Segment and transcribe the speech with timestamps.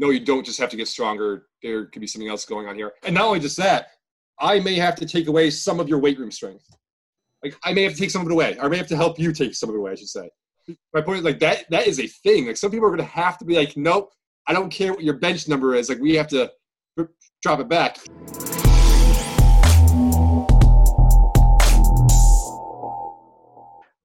[0.00, 1.46] no, you don't just have to get stronger.
[1.62, 2.92] There could be something else going on here.
[3.04, 3.88] And not only just that,
[4.38, 6.64] I may have to take away some of your weight room strength.
[7.44, 8.56] Like I may have to take some of it away.
[8.58, 9.92] I may have to help you take some of it away.
[9.92, 10.30] I should say.
[10.94, 11.66] My point is like that.
[11.68, 12.46] That is a thing.
[12.46, 14.10] Like some people are going to have to be like, nope,
[14.46, 15.90] I don't care what your bench number is.
[15.90, 16.50] Like we have to
[17.42, 17.98] drop it back.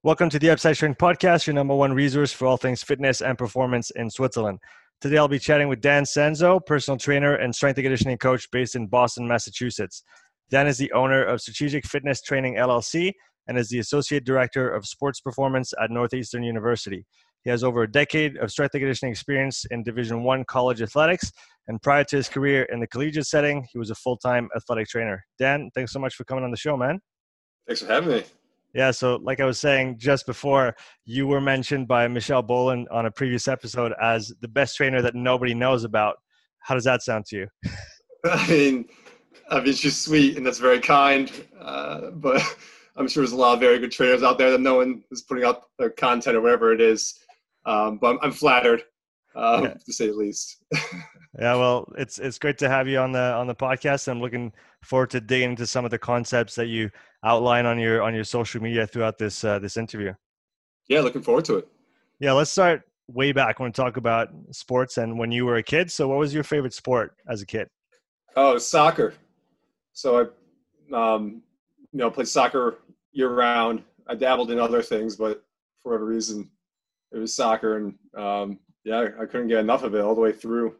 [0.02, 3.38] Welcome to the Upside Strength Podcast, your number one resource for all things fitness and
[3.38, 4.60] performance in Switzerland.
[5.02, 8.76] Today I'll be chatting with Dan Senzo, personal trainer and strength and conditioning coach based
[8.76, 10.02] in Boston, Massachusetts.
[10.48, 13.12] Dan is the owner of Strategic Fitness Training LLC
[13.46, 17.04] and is the associate director of sports performance at Northeastern University.
[17.44, 21.30] He has over a decade of strength and conditioning experience in Division One college athletics,
[21.68, 25.22] and prior to his career in the collegiate setting, he was a full-time athletic trainer.
[25.38, 27.00] Dan, thanks so much for coming on the show, man.
[27.66, 28.24] Thanks for having me.
[28.76, 30.76] Yeah, so like I was saying just before,
[31.06, 35.14] you were mentioned by Michelle Boland on a previous episode as the best trainer that
[35.14, 36.16] nobody knows about.
[36.58, 37.46] How does that sound to you?
[38.26, 38.84] I mean,
[39.48, 42.42] I mean, she's sweet and that's very kind, uh, but
[42.96, 45.22] I'm sure there's a lot of very good trainers out there that no one is
[45.22, 47.18] putting out their content or whatever it is.
[47.64, 48.82] Um, but I'm, I'm flattered,
[49.34, 49.72] um, yeah.
[49.72, 50.62] to say the least.
[51.38, 54.08] yeah, well, it's it's great to have you on the on the podcast.
[54.08, 56.90] I'm looking forward to digging into some of the concepts that you
[57.24, 60.14] outline on your on your social media throughout this uh, this interview.
[60.88, 61.68] Yeah, looking forward to it.
[62.20, 65.62] Yeah, let's start way back when we talk about sports and when you were a
[65.62, 65.90] kid.
[65.90, 67.68] So, what was your favorite sport as a kid?
[68.36, 69.14] Oh, soccer.
[69.92, 70.30] So
[70.92, 71.42] I, um,
[71.92, 72.78] you know, played soccer
[73.12, 73.82] year round.
[74.06, 75.42] I dabbled in other things, but
[75.82, 76.50] for whatever reason,
[77.12, 80.32] it was soccer, and um, yeah, I couldn't get enough of it all the way
[80.32, 80.76] through,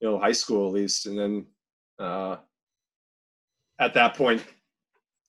[0.00, 1.46] you know, high school at least, and then
[1.98, 2.36] uh,
[3.80, 4.44] at that point,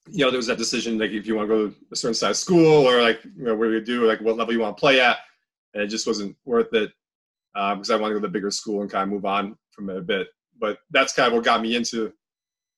[0.09, 2.13] you know, there was that decision like if you want to go to a certain
[2.13, 4.79] size school or like you know where you do like what level you want to
[4.79, 5.17] play at,
[5.73, 6.91] and it just wasn't worth it
[7.55, 9.55] uh, because I wanted to go to the bigger school and kind of move on
[9.71, 10.27] from it a bit.
[10.59, 12.11] But that's kind of what got me into,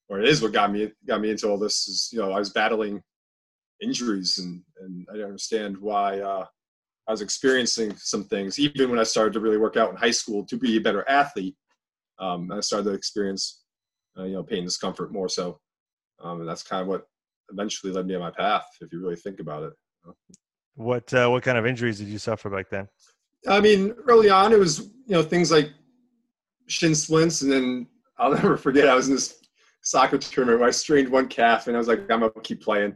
[0.08, 1.88] or it is what got me got me into all this.
[1.88, 3.02] Is you know I was battling
[3.80, 6.46] injuries and and I didn't understand why uh,
[7.08, 10.12] I was experiencing some things even when I started to really work out in high
[10.12, 11.56] school to be a better athlete.
[12.22, 13.64] Um, I started to experience
[14.18, 15.58] uh, you know pain and discomfort more so,
[16.22, 17.02] um, and that's kind of what
[17.50, 18.64] eventually led me on my path.
[18.80, 19.72] If you really think about it.
[20.74, 22.88] What uh, what kind of injuries did you suffer back then?
[23.48, 25.70] I mean, early on, it was you know things like
[26.68, 27.86] shin splints, and then
[28.18, 28.88] I'll never forget.
[28.88, 29.38] I was in this
[29.82, 32.94] soccer tournament where I strained one calf, and I was like, I'm gonna keep playing,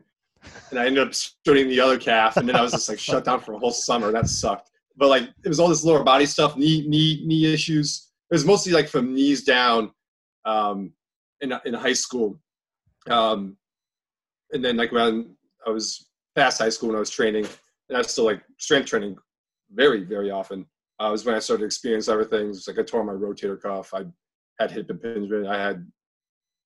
[0.71, 3.25] and I ended up straining the other calf, and then I was just like shut
[3.25, 4.13] down for a whole summer.
[4.13, 4.71] That sucked.
[4.97, 8.06] But like it was all this lower body stuff, knee knee knee issues.
[8.31, 9.93] It was mostly like from knees down
[10.45, 10.93] um,
[11.41, 12.39] in in high school.
[13.09, 13.57] Um,
[14.53, 17.47] and then like when I was past high school when I was training,
[17.89, 19.17] and I was still like strength training
[19.71, 20.67] very very often.
[20.99, 22.67] Uh, was when I started to experience other things.
[22.67, 23.93] Like I tore my rotator cuff.
[23.93, 24.07] I
[24.59, 25.47] had hip impingement.
[25.47, 25.87] I had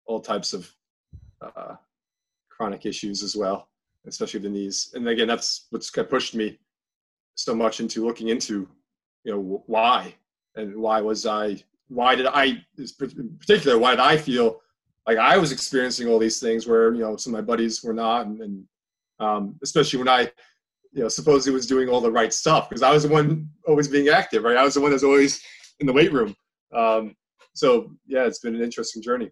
[0.07, 0.71] all types of
[1.41, 1.75] uh,
[2.51, 3.69] chronic issues as well,
[4.07, 4.91] especially the knees.
[4.95, 6.59] And again, that's what's kind of pushed me
[7.37, 8.69] so much into looking into,
[9.25, 10.15] you know, why
[10.59, 11.63] and why was I?
[11.89, 14.61] Why did I, in particular, why did I feel
[15.07, 17.95] like I was experiencing all these things where you know some of my buddies were
[17.95, 18.65] not, and, and
[19.21, 20.23] um, especially when I
[20.93, 23.89] you know supposedly was doing all the right stuff because I was the one always
[23.89, 24.57] being active, right?
[24.57, 25.41] I was the one that's always
[25.81, 26.35] in the weight room.
[26.75, 27.15] Um,
[27.55, 29.31] so yeah, it's been an interesting journey.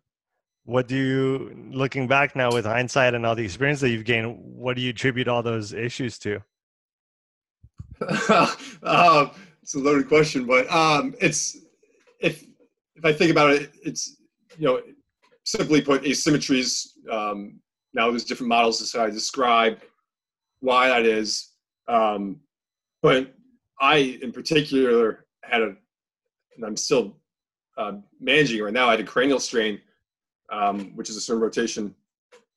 [0.65, 4.37] What do you, looking back now with hindsight and all the experience that you've gained,
[4.41, 6.43] what do you attribute all those issues to?
[8.83, 9.29] uh,
[9.67, 11.59] it's a loaded question, but um, it's
[12.21, 12.45] if
[12.95, 14.19] if I think about it, it's
[14.57, 14.81] you know
[15.43, 16.91] simply put, asymmetries.
[17.11, 17.59] Um,
[17.93, 19.81] now there's different models to I describe
[20.61, 21.55] why that is.
[21.89, 22.39] Um,
[23.03, 23.35] but
[23.81, 25.75] I, in particular, had a,
[26.55, 27.17] and I'm still
[27.77, 28.87] uh, managing right now.
[28.87, 29.81] I had a cranial strain,
[30.49, 31.93] um, which is a certain rotation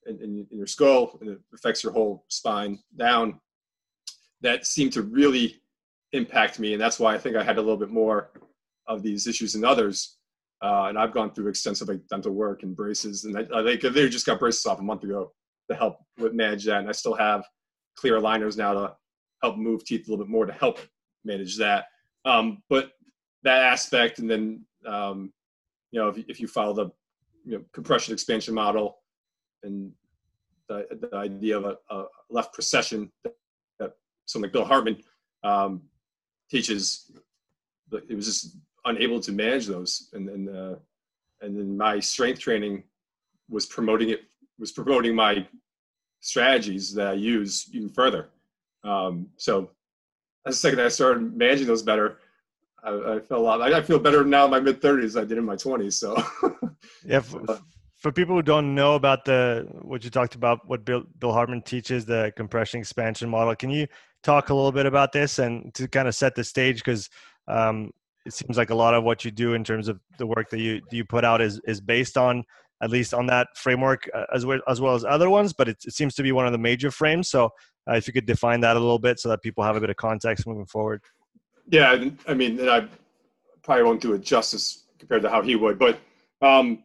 [0.05, 3.39] in, in, in, your skull, and it affects your whole spine down.
[4.41, 5.59] That seemed to really
[6.13, 8.31] impact me, and that's why I think I had a little bit more
[8.87, 10.17] of these issues than others.
[10.61, 14.25] Uh, and I've gone through extensive like dental work and braces, and I, they just
[14.25, 15.31] got braces off a month ago
[15.69, 16.79] to help with manage that.
[16.79, 17.45] And I still have
[17.95, 18.95] clear aligners now to
[19.41, 20.79] help move teeth a little bit more to help
[21.23, 21.85] manage that.
[22.25, 22.91] Um, but
[23.43, 25.31] that aspect, and then um,
[25.91, 26.91] you know, if, if you follow the
[27.45, 28.97] you know, compression expansion model
[29.63, 29.91] and
[30.67, 33.33] the, the idea of a, a left precession that,
[33.79, 33.93] that
[34.25, 34.97] someone like Bill Hartman
[35.43, 35.81] um,
[36.49, 37.11] teaches,
[37.91, 40.75] it was just unable to manage those and then uh,
[41.41, 42.83] and then my strength training
[43.49, 44.21] was promoting it
[44.57, 45.45] was promoting my
[46.21, 48.29] strategies that I use even further.
[48.83, 49.71] Um, so
[50.45, 52.17] the second I started managing those better,
[52.83, 53.61] I, I feel a lot.
[53.61, 55.97] I, I feel better now in my mid thirties than I did in my twenties.
[55.97, 56.21] So
[57.05, 57.19] yeah.
[57.21, 57.59] For,
[57.95, 61.61] for people who don't know about the what you talked about, what Bill Bill Hartman
[61.61, 63.87] teaches, the compression expansion model, can you
[64.23, 67.09] talk a little bit about this and to kind of set the stage because
[67.47, 67.91] um,
[68.25, 70.59] it seems like a lot of what you do in terms of the work that
[70.59, 72.43] you you put out is is based on
[72.81, 75.77] at least on that framework uh, as well as well as other ones, but it,
[75.85, 77.29] it seems to be one of the major frames.
[77.29, 77.49] So
[77.89, 79.89] uh, if you could define that a little bit so that people have a bit
[79.89, 81.01] of context moving forward.
[81.69, 82.87] Yeah, I mean, and I
[83.63, 85.99] probably won't do it justice compared to how he would, but
[86.41, 86.83] um,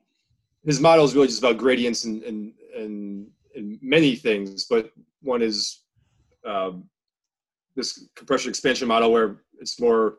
[0.64, 4.64] his model is really just about gradients and and and, and many things.
[4.64, 4.90] But
[5.22, 5.81] one is
[6.44, 6.88] um,
[7.76, 10.19] this compression expansion model where it's more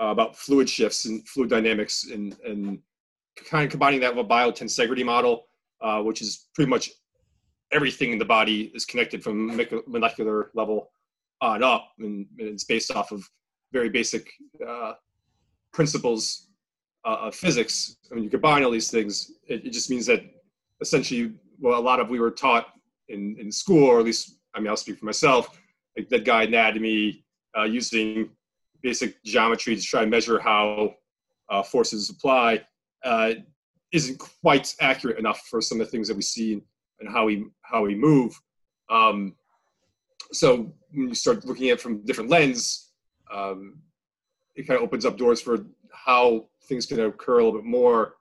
[0.00, 2.78] uh, about fluid shifts and fluid dynamics and and
[3.36, 5.46] kind of combining that with a biotensegrity model,
[5.80, 6.90] uh, which is pretty much
[7.72, 9.56] everything in the body is connected from
[9.86, 10.90] molecular level
[11.40, 13.28] on up, and, and it's based off of
[13.72, 14.30] very basic
[14.66, 14.92] uh,
[15.72, 16.48] principles
[17.04, 17.96] uh, of physics.
[18.10, 20.22] I mean, you combine all these things, it, it, just means that
[20.80, 22.68] essentially, well, a lot of we were taught
[23.08, 25.60] in, in school, or at least, I mean, I'll speak for myself,
[25.96, 27.24] like that guy anatomy,
[27.56, 28.30] uh, using
[28.82, 30.94] basic geometry to try and measure how
[31.48, 32.60] uh, forces apply,
[33.04, 33.34] uh,
[33.92, 36.60] isn't quite accurate enough for some of the things that we see
[37.00, 38.38] and how we how we move.
[38.90, 39.34] Um,
[40.32, 42.90] so when you start looking at it from different lens,
[43.32, 43.78] um,
[44.56, 48.14] it kind of opens up doors for how things can occur a little bit more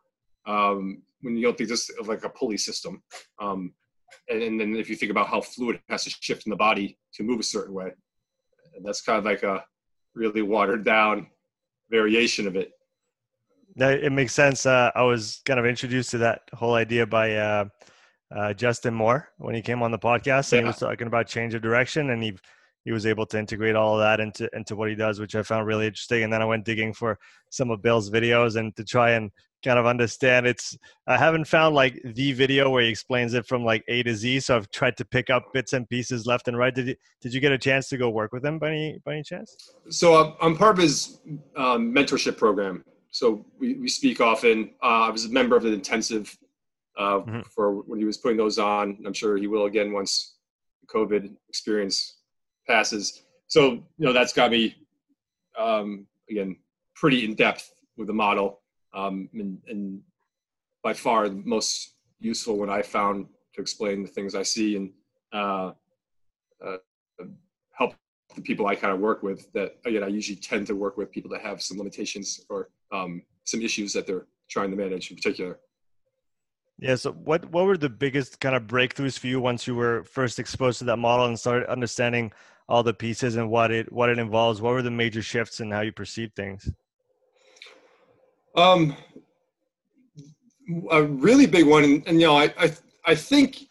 [0.46, 3.02] um, when you don't think this of like a pulley system.
[3.40, 3.74] Um,
[4.30, 6.98] and, and, then if you think about how fluid has to shift in the body
[7.13, 7.92] to move a certain way,
[8.75, 9.63] and that's kind of like a
[10.15, 11.27] really watered down
[11.89, 12.71] variation of it.
[13.75, 14.65] No, it makes sense.
[14.65, 17.65] Uh, I was kind of introduced to that whole idea by uh,
[18.36, 20.62] uh, Justin Moore when he came on the podcast, and yeah.
[20.62, 22.38] he was talking about change of direction, and he
[22.86, 25.44] he was able to integrate all of that into into what he does, which I
[25.44, 26.24] found really interesting.
[26.24, 27.18] And then I went digging for
[27.50, 29.31] some of Bill's videos and to try and
[29.63, 30.45] kind of understand.
[30.45, 30.77] It's
[31.07, 34.42] I haven't found like the video where he explains it from like A to Z,
[34.42, 36.74] so I've tried to pick up bits and pieces left and right.
[36.74, 39.13] Did you, did you get a chance to go work with him by any by
[39.13, 39.74] any chance?
[39.89, 41.19] So uh, I'm part of his
[41.56, 42.83] um, mentorship program.
[43.12, 44.71] So we, we speak often.
[44.81, 46.36] Uh, I was a member of an intensive
[46.98, 47.42] uh, mm-hmm.
[47.54, 48.98] for when he was putting those on.
[49.06, 50.36] I'm sure he will again once
[50.81, 52.18] the COVID experience
[52.68, 53.24] passes.
[53.48, 54.75] So you know that's got me
[55.57, 56.57] um, again
[56.95, 58.62] pretty in depth with the model,
[58.94, 60.01] um, and, and,
[60.84, 64.92] by far the most useful one I found to explain the things I see and
[65.31, 65.72] uh,
[66.66, 66.78] uh,
[67.72, 67.95] help
[68.36, 69.51] the people I kind of work with.
[69.54, 73.22] That again, I usually tend to work with people that have some limitations or um,
[73.45, 75.60] some issues that they're trying to manage in particular.
[76.80, 76.95] Yeah.
[76.95, 80.40] So, what what were the biggest kind of breakthroughs for you once you were first
[80.40, 82.31] exposed to that model and started understanding
[82.68, 84.62] all the pieces and what it what it involves?
[84.62, 86.69] What were the major shifts in how you perceive things?
[88.56, 88.96] Um,
[90.92, 92.72] a really big one, and, and you know, I I,
[93.06, 93.64] I think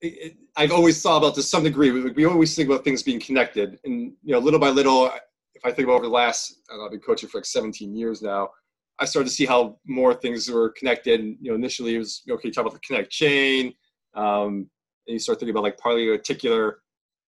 [0.00, 1.90] it, I've always thought about to some degree.
[1.90, 5.06] We, we always think about things being connected, and you know, little by little,
[5.54, 8.22] if I think about over the last, I have been coaching for like 17 years
[8.22, 8.50] now.
[8.98, 11.20] I started to see how more things were connected.
[11.20, 12.48] And, you know, initially it was okay.
[12.48, 13.72] You talk about the kinetic chain,
[14.14, 14.68] um,
[15.06, 16.74] and you start thinking about like polyarticular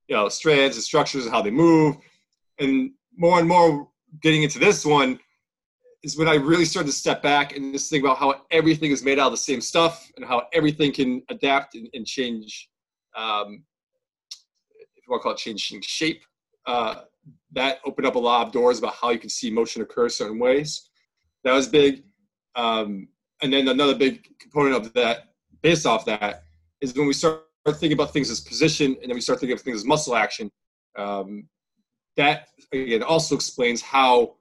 [0.08, 1.96] you know strands and structures and how they move
[2.58, 3.88] and more and more
[4.20, 5.18] getting into this one
[6.02, 9.02] is when i really started to step back and just think about how everything is
[9.02, 12.68] made out of the same stuff and how everything can adapt and, and change
[13.16, 13.64] um,
[14.80, 16.22] if you want to call it changing shape
[16.66, 17.02] uh,
[17.52, 20.38] that opened up a lot of doors about how you can see motion occur certain
[20.38, 20.88] ways.
[21.44, 22.02] That was big.
[22.54, 23.08] Um,
[23.42, 26.44] and then another big component of that based off that
[26.80, 29.62] is when we start thinking about things as position and then we start thinking of
[29.62, 30.50] things as muscle action,
[30.96, 31.48] um,
[32.16, 34.34] that again also explains how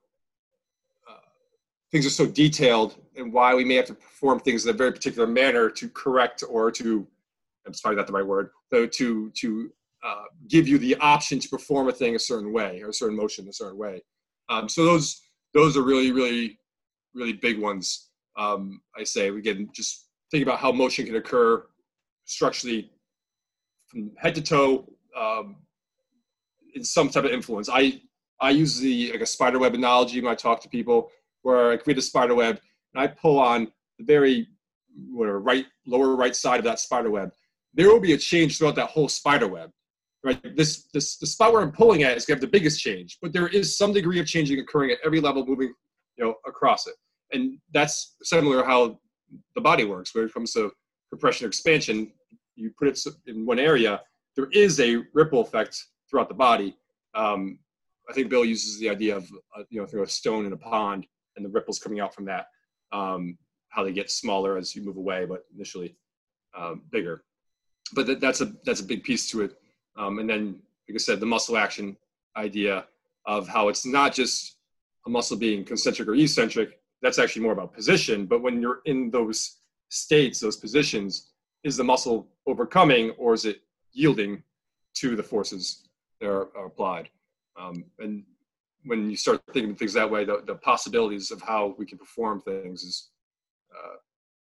[1.91, 4.91] things are so detailed and why we may have to perform things in a very
[4.91, 7.07] particular manner to correct or to
[7.65, 9.71] I'm sorry, not the right word, though to to
[10.03, 13.15] uh, give you the option to perform a thing a certain way or a certain
[13.15, 14.01] motion a certain way.
[14.49, 15.21] Um, so those
[15.53, 16.57] those are really really
[17.13, 18.09] really big ones.
[18.37, 21.65] Um, I say again, just think about how motion can occur
[22.25, 22.91] structurally
[23.87, 24.87] from head to toe
[25.19, 25.57] um,
[26.73, 27.69] in some type of influence.
[27.71, 28.01] I
[28.39, 31.77] I use the like a spider web analogy when I talk to people, where I
[31.77, 32.59] create a spider web
[32.93, 34.47] and I pull on the very
[35.09, 37.31] whatever right lower right side of that spider web.
[37.73, 39.71] There will be a change throughout that whole spider web.
[40.23, 42.79] Right, this this the spot where I'm pulling at is going to have the biggest
[42.79, 45.73] change, but there is some degree of changing occurring at every level, moving
[46.17, 46.93] you know across it,
[47.31, 48.99] and that's similar how
[49.55, 50.71] the body works when it comes to
[51.09, 52.11] compression or expansion
[52.55, 54.01] you put it in one area,
[54.35, 56.75] there is a ripple effect throughout the body.
[57.15, 57.59] Um,
[58.09, 60.57] I think Bill uses the idea of uh, you know through a stone in a
[60.57, 62.47] pond and the ripples coming out from that.
[62.91, 63.37] Um,
[63.69, 65.95] how they get smaller as you move away, but initially
[66.57, 67.23] um, bigger.
[67.93, 69.57] But that, that's a that's a big piece to it.
[69.97, 71.97] Um, and then, like I said, the muscle action
[72.37, 72.85] idea
[73.25, 74.57] of how it's not just
[75.05, 76.79] a muscle being concentric or eccentric.
[77.01, 78.25] That's actually more about position.
[78.25, 79.57] But when you're in those
[79.89, 81.31] states, those positions,
[81.63, 83.61] is the muscle overcoming or is it
[83.91, 84.43] yielding
[84.95, 85.87] to the forces
[86.19, 87.09] that are, are applied?
[87.59, 88.23] Um, and
[88.85, 91.97] when you start thinking of things that way, the, the possibilities of how we can
[91.97, 93.09] perform things is
[93.75, 93.95] uh,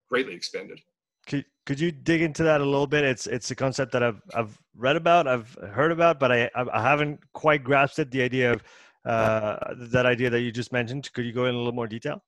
[0.09, 0.81] greatly expanded.
[1.27, 3.05] Could, could you dig into that a little bit?
[3.05, 6.83] It's it's a concept that I've I've read about, I've heard about, but I I
[6.83, 8.11] haven't quite grasped it.
[8.11, 8.63] The idea of
[9.05, 11.13] uh, that idea that you just mentioned.
[11.13, 12.23] Could you go in a little more detail?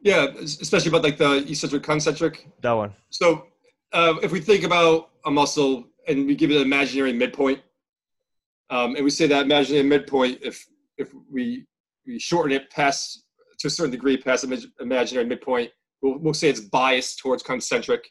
[0.00, 2.48] Yeah, especially about like the eccentric concentric.
[2.62, 2.94] That one.
[3.10, 3.48] So
[3.92, 7.60] uh, if we think about a muscle and we give it an imaginary midpoint,
[8.70, 10.66] um, and we say that imaginary midpoint, if
[11.00, 11.66] if we
[12.06, 13.24] we shorten it past
[13.58, 14.44] to a certain degree past
[14.80, 15.70] imaginary midpoint,
[16.02, 18.08] we'll, we'll say it's biased towards concentric.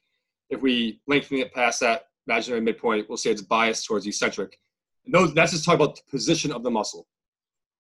[0.50, 4.58] If we lengthen it past that imaginary midpoint, we'll say it's biased towards eccentric.
[5.06, 7.08] And those, that's just talking about the position of the muscle,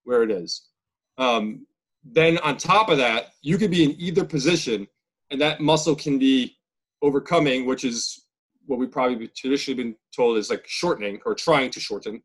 [0.03, 0.69] where it is.
[1.17, 1.67] Um,
[2.03, 4.87] then on top of that, you could be in either position,
[5.29, 6.55] and that muscle can be
[7.01, 8.25] overcoming, which is
[8.65, 12.21] what we probably traditionally been told is like shortening or trying to shorten.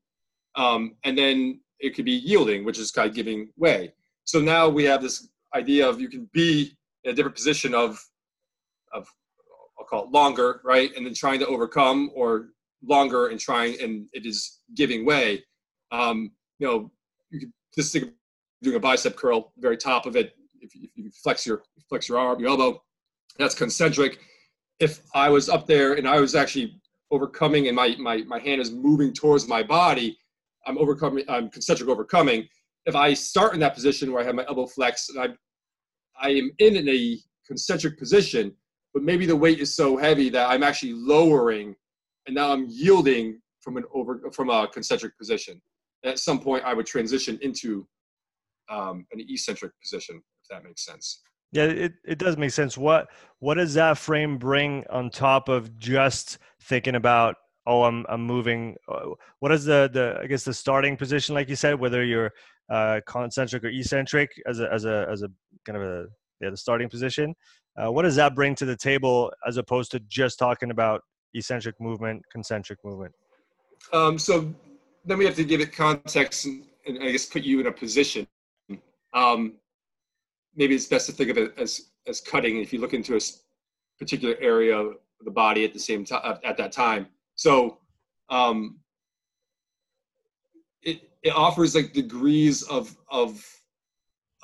[0.56, 3.92] Um, and then it could be yielding, which is kind of giving way.
[4.24, 8.02] So now we have this idea of you can be in a different position of
[8.92, 9.06] of
[9.78, 10.90] I'll call it longer, right?
[10.96, 12.50] And then trying to overcome or
[12.82, 15.44] longer and trying and it is giving way.
[15.90, 16.90] Um, you know,
[17.30, 18.10] you could just think of
[18.62, 20.34] doing a bicep curl, very top of it.
[20.60, 22.82] If, if you flex your flex your arm, your elbow,
[23.38, 24.18] that's concentric.
[24.80, 28.60] If I was up there and I was actually overcoming and my my my hand
[28.60, 30.18] is moving towards my body,
[30.66, 31.25] I'm overcoming.
[31.28, 32.49] I'm concentric overcoming.
[32.87, 35.28] If I start in that position where I have my elbow flexed and I
[36.21, 38.54] I am in a concentric position,
[38.92, 41.75] but maybe the weight is so heavy that I'm actually lowering,
[42.26, 45.61] and now I'm yielding from an over from a concentric position.
[46.02, 47.87] And at some point, I would transition into
[48.71, 51.23] um, an eccentric position, if that makes sense.
[51.52, 52.76] Yeah, it, it does make sense.
[52.76, 58.23] What what does that frame bring on top of just thinking about oh I'm I'm
[58.23, 58.76] moving?
[58.88, 62.33] Uh, what is the the I guess the starting position, like you said, whether you're
[62.71, 65.28] uh, concentric or eccentric as a as a as a
[65.64, 66.06] kind of a
[66.40, 67.35] yeah the starting position.
[67.76, 71.00] Uh, what does that bring to the table as opposed to just talking about
[71.35, 73.12] eccentric movement, concentric movement?
[73.92, 74.54] Um, so
[75.04, 77.73] then we have to give it context and, and I guess put you in a
[77.73, 78.26] position.
[79.12, 79.54] Um,
[80.56, 83.21] maybe it's best to think of it as as cutting if you look into a
[83.99, 84.94] particular area of
[85.25, 87.06] the body at the same time at that time.
[87.36, 87.78] So
[88.28, 88.78] um,
[90.82, 93.44] it it offers like degrees of of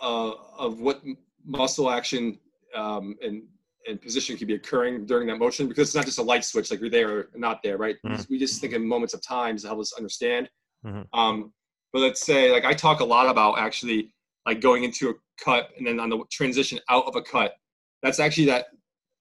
[0.03, 1.03] uh, of what
[1.45, 2.39] muscle action
[2.75, 3.43] um, and
[3.89, 6.71] and position could be occurring during that motion because it's not just a light switch
[6.71, 8.21] like you're there or not there right mm-hmm.
[8.29, 10.51] we just think in moments of time to help us understand
[10.85, 11.03] mm-hmm.
[11.19, 11.53] um,
[11.93, 14.13] but let's say like i talk a lot about actually
[14.47, 17.55] like going into a cut and then on the transition out of a cut
[18.03, 18.67] that's actually that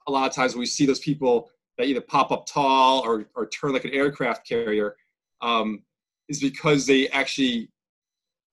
[0.07, 1.49] a lot of times we see those people
[1.79, 4.97] that either pop up tall or, or turn like an aircraft carrier
[5.41, 5.81] um,
[6.27, 7.71] is because they actually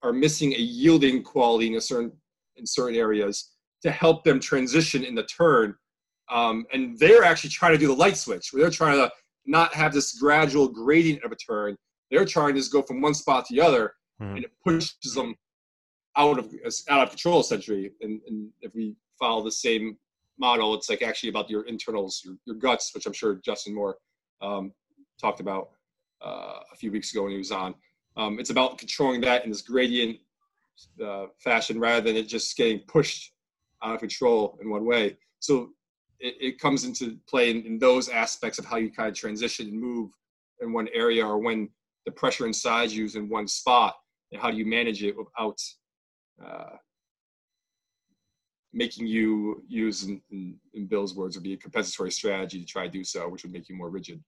[0.01, 2.11] are missing a yielding quality in a certain
[2.55, 3.51] in certain areas
[3.83, 5.75] to help them transition in the turn.
[6.31, 9.11] Um, and they're actually trying to do the light switch where they're trying to
[9.45, 11.75] not have this gradual gradient of a turn.
[12.09, 14.35] They're trying to just go from one spot to the other, mm.
[14.35, 15.35] and it pushes them
[16.15, 16.51] out of
[16.89, 17.91] out of control essentially.
[18.01, 19.97] And, and if we follow the same
[20.39, 23.97] model, it's like actually about your internals, your, your guts, which I'm sure Justin Moore
[24.41, 24.71] um,
[25.19, 25.69] talked about
[26.25, 27.75] uh, a few weeks ago when he was on.
[28.15, 30.17] Um, it's about controlling that in this gradient
[31.03, 33.31] uh, fashion rather than it just getting pushed
[33.83, 35.17] out of control in one way.
[35.39, 35.69] So
[36.19, 39.67] it, it comes into play in, in, those aspects of how you kind of transition
[39.67, 40.11] and move
[40.61, 41.69] in one area or when
[42.05, 43.95] the pressure inside you is in one spot
[44.31, 45.59] and how do you manage it without
[46.43, 46.77] uh,
[48.77, 52.83] making you use in, in, in, Bill's words would be a compensatory strategy to try
[52.85, 54.23] to do so, which would make you more rigid.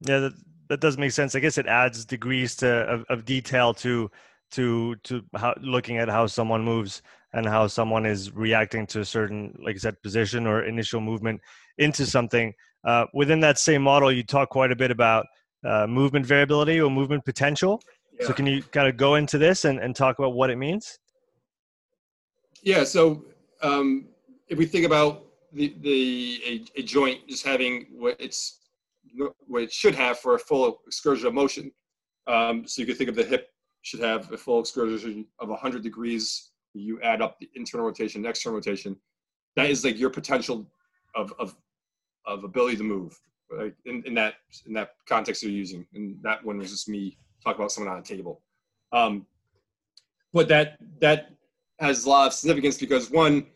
[0.00, 0.32] Yeah, that,
[0.68, 1.36] that does make sense.
[1.36, 4.10] I guess it adds degrees to of, of detail to
[4.50, 7.02] to to how looking at how someone moves
[7.34, 11.40] and how someone is reacting to a certain, like I said, position or initial movement
[11.76, 12.54] into something.
[12.84, 15.26] Uh, within that same model, you talk quite a bit about
[15.64, 17.80] uh, movement variability or movement potential.
[18.18, 18.26] Yeah.
[18.26, 20.98] So, can you kind of go into this and, and talk about what it means?
[22.62, 22.84] Yeah.
[22.84, 23.24] So,
[23.62, 24.06] um,
[24.48, 28.60] if we think about the, the a, a joint just having what it's
[29.46, 31.72] what it should have for a full excursion of motion,
[32.26, 33.48] um, so you could think of the hip
[33.82, 36.50] should have a full excursion of 100 degrees.
[36.74, 38.96] You add up the internal rotation, external rotation.
[39.56, 40.70] That is like your potential
[41.14, 41.56] of, of,
[42.26, 43.18] of ability to move
[43.50, 43.74] right?
[43.86, 44.34] in, in that
[44.66, 45.86] in that context you're using.
[45.94, 48.42] And that one was just me talking about someone on a table.
[48.92, 49.26] Um,
[50.32, 51.30] but that that
[51.78, 53.46] has a lot of significance because one,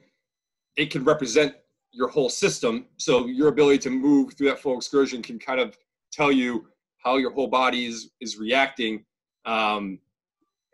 [0.77, 1.55] it can represent
[1.93, 2.87] your whole system.
[2.97, 5.77] So your ability to move through that full excursion can kind of
[6.13, 9.05] tell you how your whole body is, is reacting
[9.45, 9.99] um,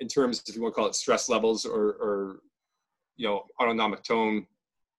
[0.01, 2.41] in terms, if you want to call it stress levels or, or
[3.17, 4.47] you know, autonomic tone,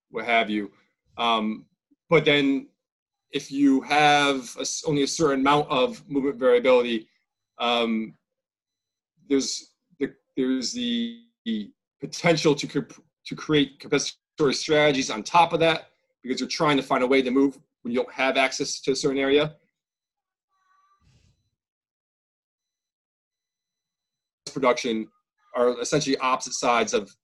[0.10, 0.72] what have you.
[1.18, 1.66] Um,
[2.10, 2.68] but then
[3.32, 7.08] if you have a, only a certain amount of movement variability,
[7.60, 8.16] um,
[9.30, 11.22] there's the, there's the
[12.00, 12.86] potential to
[13.26, 15.90] to create compensatory strategies on top of that
[16.24, 18.92] because you're trying to find a way to move when you don't have access to
[18.92, 19.56] a certain area.
[24.52, 25.08] Production
[25.56, 27.16] are essentially opposite sides of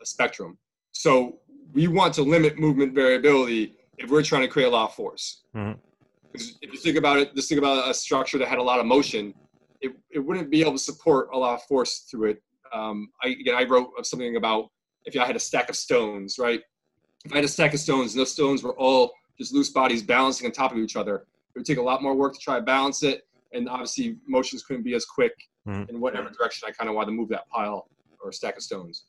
[0.00, 0.58] a spectrum.
[0.92, 1.40] So
[1.72, 5.42] we want to limit movement variability if we're trying to create a lot of force.
[5.54, 5.78] Mm-hmm.
[6.34, 8.86] If you think about it, just think about a structure that had a lot of
[8.86, 9.34] motion,
[9.80, 12.42] it, it wouldn't be able to support a lot of force through it.
[12.72, 14.70] Um, I, again, I wrote something about
[15.04, 16.60] if I had a stack of stones, right?
[17.24, 20.02] If I had a stack of stones and those stones were all just loose bodies
[20.02, 22.56] balancing on top of each other, it would take a lot more work to try
[22.56, 23.22] to balance it.
[23.52, 25.32] And obviously, motions couldn't be as quick
[25.66, 25.88] mm-hmm.
[25.88, 27.88] in whatever direction I kind of wanted to move that pile
[28.22, 29.04] or stack of stones.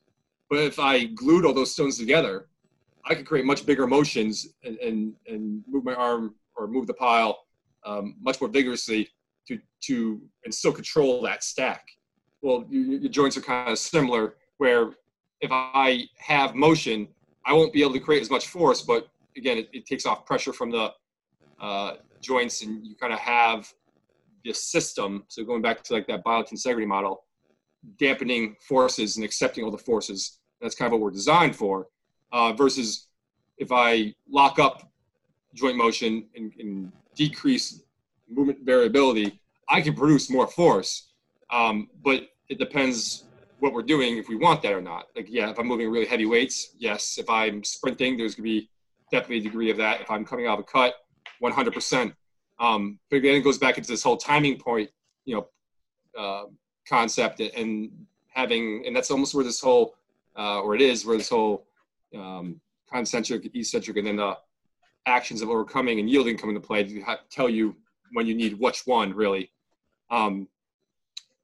[0.50, 2.48] But if I glued all those stones together,
[3.06, 6.94] I could create much bigger motions and, and, and move my arm or move the
[6.94, 7.40] pile
[7.86, 9.10] um, much more vigorously
[9.48, 11.86] to, to and still control that stack.
[12.46, 14.92] Well, your, your joints are kind of similar, where
[15.42, 17.08] if I have motion,
[17.44, 20.28] I won't be able to create as much force, but again, it, it takes off
[20.28, 20.92] pressure from the
[21.60, 23.74] uh, joints and you kind of have
[24.44, 25.24] this system.
[25.28, 27.24] So going back to like that biotensegrity model,
[27.98, 30.38] dampening forces and accepting all the forces.
[30.62, 31.88] That's kind of what we're designed for.
[32.32, 33.08] Uh, versus
[33.58, 34.88] if I lock up
[35.56, 37.82] joint motion and, and, decrease
[38.30, 41.14] movement variability, I can produce more force.
[41.50, 43.26] Um, but it depends
[43.60, 45.08] what we're doing if we want that or not.
[45.16, 47.18] Like, yeah, if I'm moving really heavy weights, yes.
[47.18, 48.70] If I'm sprinting, there's gonna be
[49.12, 50.02] definitely a degree of that.
[50.02, 50.94] If I'm coming out of a cut,
[51.42, 52.14] 100%.
[52.60, 54.90] Um, but again, it goes back into this whole timing point,
[55.26, 55.48] you know,
[56.18, 56.46] uh,
[56.88, 57.92] concept and
[58.30, 59.96] having, and that's almost where this whole,
[60.38, 61.66] uh, or it is where this whole
[62.16, 62.60] um,
[62.92, 64.38] concentric, eccentric, and then the
[65.06, 67.76] actions of overcoming and yielding come into play to tell you
[68.14, 69.52] when you need which one really.
[70.10, 70.48] Um,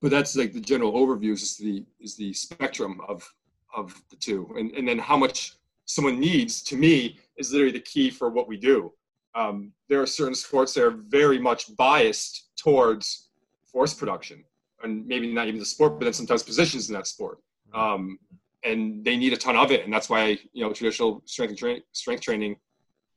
[0.01, 3.31] but that's like the general overview is the is the spectrum of
[3.75, 5.53] of the two, and and then how much
[5.85, 8.91] someone needs to me is literally the key for what we do.
[9.35, 13.29] Um, there are certain sports that are very much biased towards
[13.65, 14.43] force production,
[14.83, 17.39] and maybe not even the sport, but then sometimes positions in that sport.
[17.73, 18.19] Um,
[18.63, 21.83] and they need a ton of it, and that's why you know traditional strength training
[21.91, 22.57] strength training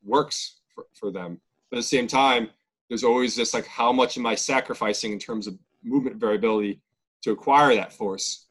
[0.04, 1.40] works for, for them.
[1.70, 2.50] But at the same time,
[2.88, 6.80] there's always this like, how much am I sacrificing in terms of movement variability
[7.22, 8.46] to acquire that force?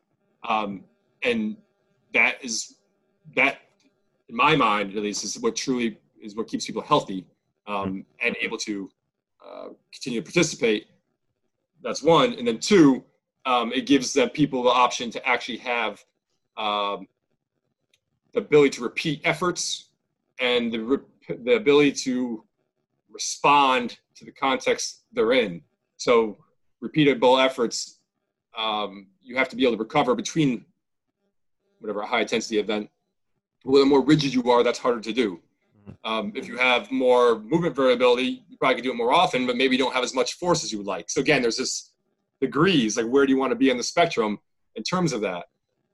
[0.48, 0.84] Um,
[1.24, 1.58] and
[2.14, 2.76] that is
[3.36, 3.60] that,
[4.30, 7.26] in my mind at least, is what truly is what keeps people healthy
[7.68, 8.90] um, and able to
[9.46, 10.88] uh, continue to participate.
[11.82, 13.04] That's one, and then two,
[13.46, 16.04] um, it gives them people the option to actually have
[16.56, 17.08] um,
[18.34, 19.90] the ability to repeat efforts
[20.40, 22.44] and the re- the ability to
[23.10, 25.62] respond to the context they're in.
[25.98, 26.38] So
[26.84, 28.00] repeatable efforts,
[28.58, 30.66] um, you have to be able to recover between
[31.80, 32.90] whatever a high intensity event.
[33.64, 35.40] Well, the more rigid you are, that's harder to do.
[36.04, 39.58] Um, if you have more movement variability, you probably can do it more often, but
[39.58, 41.10] maybe you don't have as much force as you would like.
[41.10, 41.92] So again, there's this
[42.40, 44.40] degrees, like where do you want to be on the spectrum
[44.76, 45.46] in terms of that?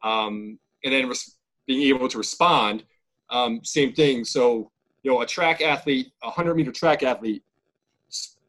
[0.04, 2.84] Um, and then res- being able to respond,
[3.30, 4.24] um, same thing.
[4.24, 4.72] So
[5.04, 7.44] you know, a track athlete, a hundred meter track athlete,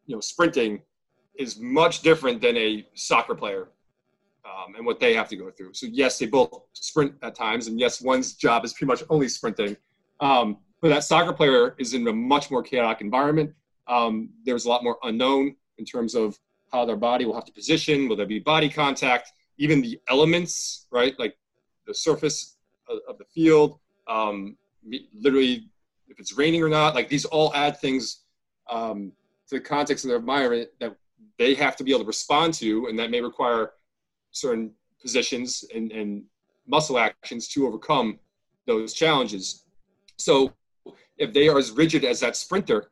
[0.05, 0.81] you know, sprinting
[1.35, 3.69] is much different than a soccer player
[4.45, 5.73] um, and what they have to go through.
[5.73, 9.27] So yes, they both sprint at times, and yes, one's job is pretty much only
[9.27, 9.77] sprinting.
[10.19, 13.53] Um, but that soccer player is in a much more chaotic environment.
[13.87, 16.37] Um, there's a lot more unknown in terms of
[16.71, 18.07] how their body will have to position.
[18.07, 19.31] Will there be body contact?
[19.57, 21.17] Even the elements, right?
[21.19, 21.37] Like
[21.85, 22.57] the surface
[22.89, 24.57] of, of the field, um,
[25.13, 25.69] literally
[26.07, 26.95] if it's raining or not.
[26.95, 28.23] Like these all add things
[28.69, 29.11] um,
[29.49, 30.95] to the context of their environment that
[31.37, 33.71] they have to be able to respond to, and that may require
[34.31, 36.23] certain positions and, and
[36.67, 38.19] muscle actions to overcome
[38.67, 39.65] those challenges.
[40.17, 40.53] So
[41.17, 42.91] if they are as rigid as that sprinter,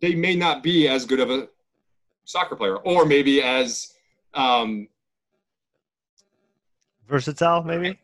[0.00, 1.48] they may not be as good of a
[2.24, 3.92] soccer player, or maybe as
[4.34, 4.88] um,
[7.08, 7.98] versatile, maybe.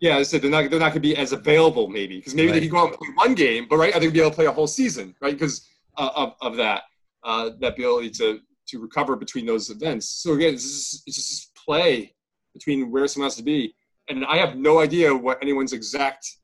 [0.00, 2.48] Yeah, I said they're not they're not going to be as available, maybe because maybe
[2.48, 2.54] right.
[2.54, 4.36] they can go out and play one game, but right, I think be able to
[4.36, 5.34] play a whole season, right?
[5.34, 6.84] Because uh, of of that
[7.22, 8.40] uh, that ability to
[8.70, 10.08] to recover between those events.
[10.08, 12.14] So again, it's just, it's just play
[12.52, 13.74] between where someone has to be,
[14.08, 16.36] and I have no idea what anyone's exact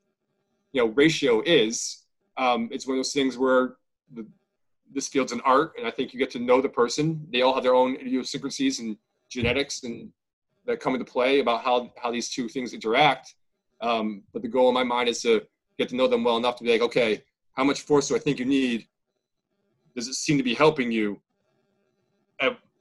[0.71, 2.03] you know ratio is.
[2.37, 3.77] Um, it's one of those things where
[4.13, 4.25] the,
[4.93, 7.27] this field's an art, and I think you get to know the person.
[7.31, 8.97] They all have their own idiosyncrasies and
[9.29, 10.11] genetics and
[10.65, 13.35] that come into play about how how these two things interact.
[13.81, 15.41] Um, but the goal in my mind is to
[15.77, 18.19] get to know them well enough to be like, okay, how much force do I
[18.19, 18.87] think you need?
[19.95, 21.21] Does it seem to be helping you?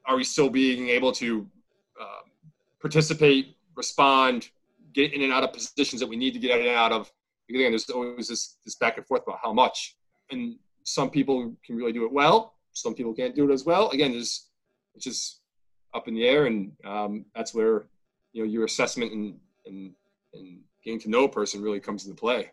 [0.06, 1.46] Are we still being able to
[2.00, 2.22] uh,
[2.80, 4.50] participate, respond,
[4.92, 7.12] get in and out of positions that we need to get in and out of?
[7.46, 9.96] Because again, there's always this, this back and forth about how much.
[10.30, 12.54] And some people can really do it well.
[12.72, 13.90] Some people can't do it as well.
[13.90, 14.50] Again, it's
[14.98, 15.40] just
[15.94, 17.86] up in the air, and um, that's where
[18.32, 19.34] you know your assessment and
[19.66, 19.92] and
[20.34, 22.50] and getting to know a person really comes into play.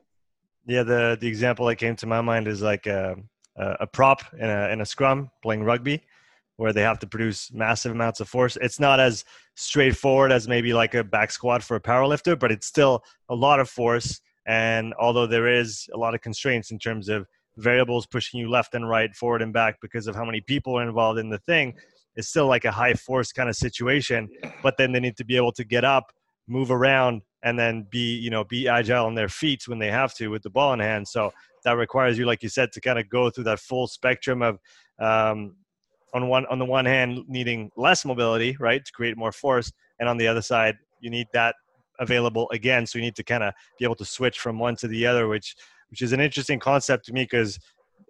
[0.65, 3.17] Yeah, the the example that came to my mind is like a,
[3.57, 6.01] a prop in a in a scrum playing rugby,
[6.57, 8.57] where they have to produce massive amounts of force.
[8.61, 12.67] It's not as straightforward as maybe like a back squat for a powerlifter, but it's
[12.67, 14.21] still a lot of force.
[14.45, 17.25] And although there is a lot of constraints in terms of
[17.57, 20.87] variables pushing you left and right, forward and back because of how many people are
[20.87, 21.73] involved in the thing,
[22.15, 24.29] it's still like a high force kind of situation.
[24.61, 26.11] But then they need to be able to get up,
[26.47, 30.13] move around, and then be you know be agile on their feet when they have
[30.15, 31.31] to with the ball in hand so
[31.63, 34.59] that requires you like you said to kind of go through that full spectrum of
[34.99, 35.55] um,
[36.13, 40.07] on one on the one hand needing less mobility right to create more force and
[40.07, 41.55] on the other side you need that
[41.99, 44.87] available again so you need to kind of be able to switch from one to
[44.87, 45.55] the other which
[45.89, 47.59] which is an interesting concept to me because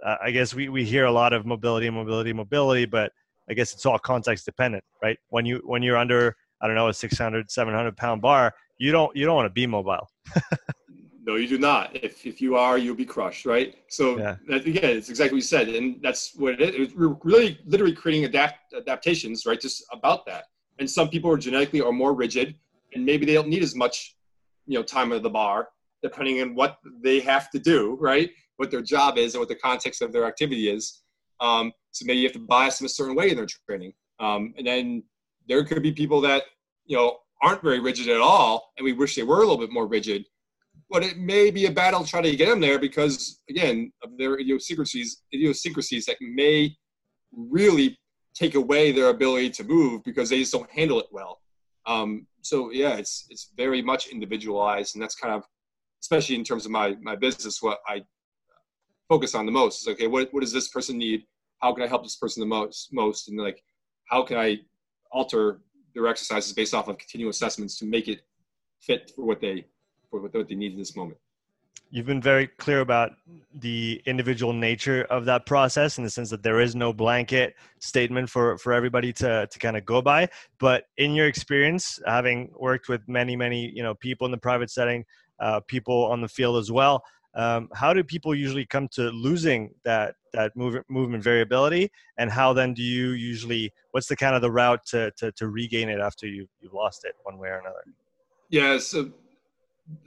[0.06, 3.12] uh, i guess we, we hear a lot of mobility mobility mobility but
[3.50, 6.88] i guess it's all context dependent right when you when you're under i don't know
[6.88, 10.10] a 600 700 pound bar you don't you don't want to be mobile.
[11.26, 11.96] no, you do not.
[11.96, 13.76] If if you are, you'll be crushed, right?
[13.88, 14.36] So yeah.
[14.48, 16.94] that, again, it's exactly what you said, and that's what it is.
[16.94, 19.60] We're really literally creating adapt adaptations, right?
[19.60, 20.46] Just about that.
[20.80, 22.56] And some people are genetically are more rigid,
[22.94, 24.16] and maybe they don't need as much,
[24.66, 25.70] you know, time at the bar,
[26.02, 28.30] depending on what they have to do, right?
[28.58, 31.04] What their job is and what the context of their activity is.
[31.40, 33.94] Um, so maybe you have to bias them a certain way in their training.
[34.20, 35.04] Um, and then
[35.48, 36.44] there could be people that
[36.86, 39.72] you know aren't very rigid at all, and we wish they were a little bit
[39.72, 40.26] more rigid.
[40.94, 44.36] But it may be a battle trying to get them there because, again, of their
[44.36, 46.78] idiosyncrasies, idiosyncrasies that may
[47.36, 47.98] really
[48.36, 51.42] take away their ability to move because they just don't handle it well.
[51.88, 55.44] Um, so yeah, it's it's very much individualized, and that's kind of,
[56.04, 58.04] especially in terms of my my business, what I
[59.10, 61.24] focus on the most is okay, what what does this person need?
[61.60, 63.64] How can I help this person the most most, and like,
[64.06, 64.60] how can I
[65.12, 65.62] alter
[65.96, 68.22] their exercises based off of continual assessments to make it
[68.80, 69.66] fit for what they
[70.14, 71.18] for what they need in this moment.
[71.90, 73.12] You've been very clear about
[73.60, 78.30] the individual nature of that process in the sense that there is no blanket statement
[78.30, 80.30] for, for everybody to, to kind of go by.
[80.60, 84.70] But in your experience, having worked with many, many, you know, people in the private
[84.70, 85.04] setting,
[85.40, 87.04] uh, people on the field as well,
[87.36, 92.54] um, how do people usually come to losing that that movement movement variability and how
[92.54, 96.00] then do you usually what's the kind of the route to to, to regain it
[96.00, 97.84] after you you've lost it one way or another
[98.50, 99.12] yeah so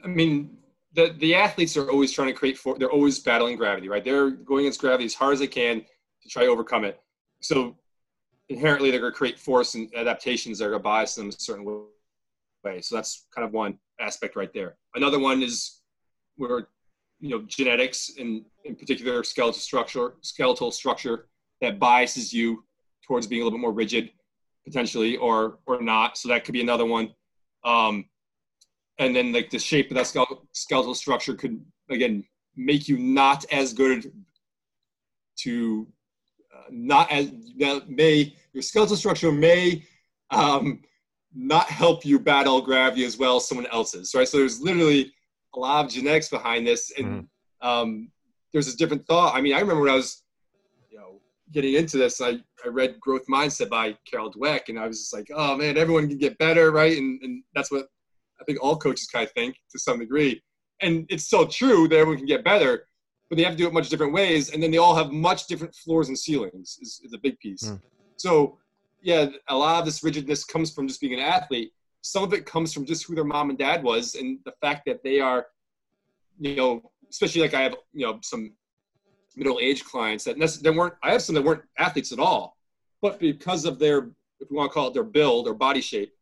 [0.05, 0.57] i mean
[0.97, 4.05] the the athletes are always trying to create for they're always battling gravity right?
[4.05, 5.85] They're going against gravity as hard as they can
[6.23, 7.01] to try to overcome it.
[7.41, 7.77] So
[8.49, 11.33] inherently they're going to create force and adaptations that are going to bias them a
[11.33, 12.81] certain way.
[12.81, 14.77] So that's kind of one aspect right there.
[14.95, 15.83] Another one is
[16.37, 16.69] where
[17.21, 21.29] you know genetics and in particular skeletal structure skeletal structure
[21.61, 22.65] that biases you
[23.07, 24.11] towards being a little bit more rigid
[24.65, 26.17] potentially or or not.
[26.17, 27.13] So that could be another one.
[27.65, 28.07] Um,
[28.99, 30.07] and then like the shape of that
[30.53, 32.25] skeletal structure could again
[32.57, 34.13] make you not as good
[35.37, 35.87] to
[36.55, 39.85] uh, not as that may your skeletal structure may
[40.31, 40.81] um,
[41.35, 45.13] not help you battle gravity as well as someone else's right so there's literally
[45.57, 47.67] a lot of genetics behind this, and mm-hmm.
[47.67, 48.11] um,
[48.53, 49.35] there's a different thought.
[49.35, 50.23] I mean, I remember when I was,
[50.91, 54.87] you know, getting into this, I, I read Growth Mindset by Carol Dweck, and I
[54.87, 56.97] was just like, oh man, everyone can get better, right?
[56.97, 57.89] And, and that's what
[58.41, 60.43] I think all coaches kind of think to some degree.
[60.81, 62.87] And it's still true that everyone can get better,
[63.29, 65.47] but they have to do it much different ways, and then they all have much
[65.47, 66.79] different floors and ceilings.
[66.81, 67.65] Is, is a big piece.
[67.65, 67.81] Mm.
[68.17, 68.59] So,
[69.03, 71.73] yeah, a lot of this rigidness comes from just being an athlete,
[72.07, 74.83] some of it comes from just who their mom and dad was and the fact
[74.87, 75.47] that they are,
[76.39, 78.53] you know, especially like I have, you know, some
[79.35, 80.95] middle-aged clients that they weren't.
[81.03, 82.57] I have some that weren't athletes at all,
[83.03, 86.13] but because of their, if you want to call it their build or body shape,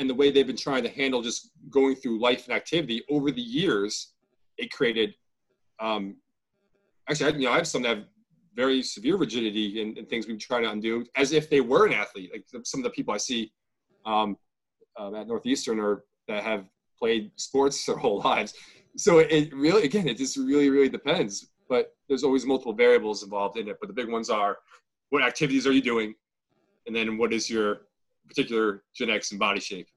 [0.00, 3.30] and the way they've been trying to handle just going through life and activity over
[3.30, 4.14] the years,
[4.56, 5.14] it created.
[5.78, 6.16] Um,
[7.08, 8.04] actually, I, you know, I have some that have
[8.56, 12.30] very severe rigidity and, things we've tried to undo, as if they were an athlete.
[12.32, 13.52] Like some of the people I see
[14.06, 14.38] um,
[14.98, 16.64] uh, at Northeastern or that have
[16.98, 18.54] played sports their whole lives.
[18.96, 21.50] So it really, again, it just really, really depends.
[21.68, 23.76] But there's always multiple variables involved in it.
[23.80, 24.58] But the big ones are
[25.10, 26.14] what activities are you doing,
[26.86, 27.82] and then what is your
[28.30, 29.88] particular genetics and body shape.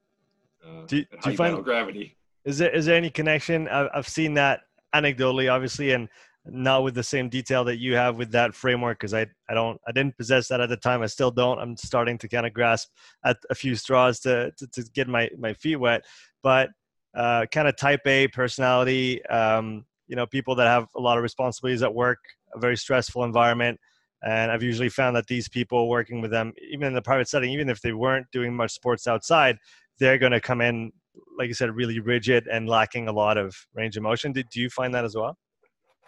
[0.65, 2.17] Uh, do, do you, find gravity?
[2.45, 3.67] Is there is there any connection?
[3.67, 4.61] I've seen that
[4.93, 6.09] anecdotally, obviously, and
[6.45, 9.79] not with the same detail that you have with that framework because I, I don't
[9.87, 11.01] I didn't possess that at the time.
[11.01, 11.59] I still don't.
[11.59, 12.89] I'm starting to kind of grasp
[13.23, 16.05] at a few straws to to, to get my my feet wet.
[16.41, 16.69] But
[17.15, 21.23] uh, kind of type A personality, um, you know, people that have a lot of
[21.23, 22.19] responsibilities at work,
[22.53, 23.79] a very stressful environment.
[24.25, 27.51] And I've usually found that these people working with them, even in the private setting,
[27.51, 29.57] even if they weren't doing much sports outside,
[29.99, 30.91] they're going to come in,
[31.37, 34.31] like you said, really rigid and lacking a lot of range of motion.
[34.31, 35.37] Did do you find that as well?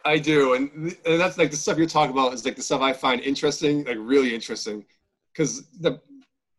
[0.06, 2.82] I do, and, and that's like the stuff you're talking about is like the stuff
[2.82, 4.86] I find interesting, like really interesting,
[5.34, 6.00] because the,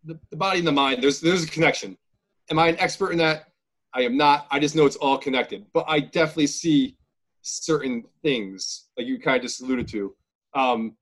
[0.05, 1.97] the the body and the mind, there's there's a connection.
[2.51, 3.47] Am I an expert in that?
[3.95, 4.47] I am not.
[4.51, 5.65] I just know it's all connected.
[5.73, 6.97] But I definitely see
[7.43, 10.15] certain things, like you kind of just alluded to,
[10.55, 10.97] um,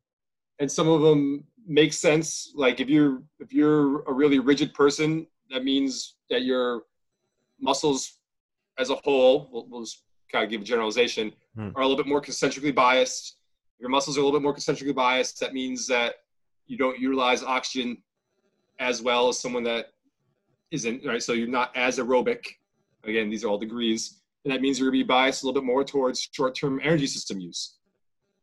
[0.58, 2.52] and some of them make sense.
[2.54, 6.82] Like if you're if you're a really rigid person, that means that your
[7.60, 8.18] muscles
[8.78, 11.70] as a whole, we'll, we'll just kind of give a generalization, hmm.
[11.76, 13.36] are a little bit more concentrically biased.
[13.78, 15.40] Your muscles are a little bit more concentrically biased.
[15.40, 16.16] That means that
[16.66, 17.98] you don't utilize oxygen
[18.78, 19.92] as well as someone that
[20.70, 21.22] isn't, right?
[21.22, 22.44] So you're not as aerobic.
[23.04, 24.20] Again, these are all degrees.
[24.44, 26.80] And that means you're going to be biased a little bit more towards short term
[26.82, 27.76] energy system use.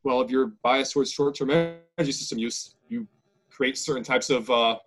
[0.03, 3.07] Well, if you're biased towards short term energy system use, you
[3.49, 4.77] create certain types of uh,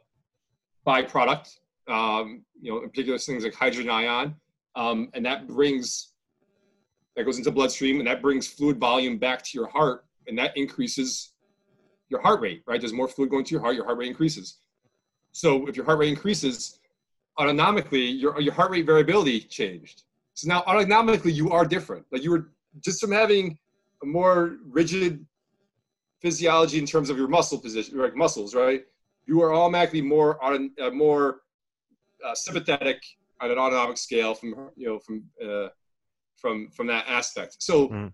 [0.87, 1.57] byproduct,
[1.89, 4.35] um, you know, in particular things like hydrogen ion.
[4.77, 6.15] Um, and that brings
[7.17, 10.57] that goes into bloodstream and that brings fluid volume back to your heart and that
[10.57, 11.33] increases
[12.09, 12.81] your heart rate right?
[12.81, 14.59] There's more fluid going to your heart your heart rate increases.
[15.31, 16.81] So if your heart rate increases
[17.39, 20.03] autonomically your, your heart rate variability changed.
[20.35, 22.05] So now autonomically you are different.
[22.11, 22.51] Like you were
[22.81, 23.59] just from having
[24.05, 25.25] a more rigid
[26.21, 28.83] physiology in terms of your muscle position like muscles right
[29.27, 31.41] you are automatically more on uh, more
[32.25, 33.03] uh, sympathetic
[33.41, 35.69] on an autonomic scale from you know from uh,
[36.37, 37.57] from from that aspect.
[37.59, 38.13] So mm.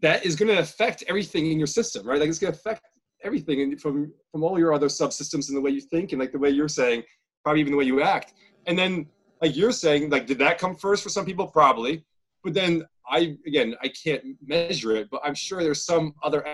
[0.00, 2.20] that is going to affect everything in your system, right?
[2.20, 2.82] Like it's going to affect
[3.24, 6.32] everything and from from all your other subsystems and the way you think and like
[6.32, 7.02] the way you're saying,
[7.42, 8.34] probably even the way you act.
[8.66, 9.06] And then
[9.42, 11.46] like you're saying, like did that come first for some people?
[11.46, 12.04] Probably,
[12.44, 16.44] but then I again I can't measure it, but I'm sure there's some other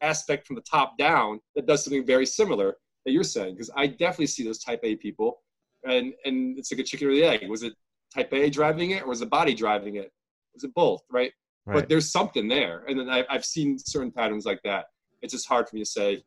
[0.00, 3.86] aspect from the top down that does something very similar that you're saying because I
[3.86, 5.42] definitely see those type A people,
[5.84, 7.48] and and it's like a chicken or the egg.
[7.48, 7.74] Was it
[8.14, 10.12] type A driving it or was the body driving it?
[10.54, 11.32] is it both, right?
[11.66, 11.74] right?
[11.74, 14.86] But there's something there, and then I, I've seen certain patterns like that.
[15.22, 16.22] It's just hard for me to say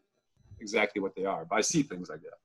[0.60, 2.38] exactly what they are, but I see things like that.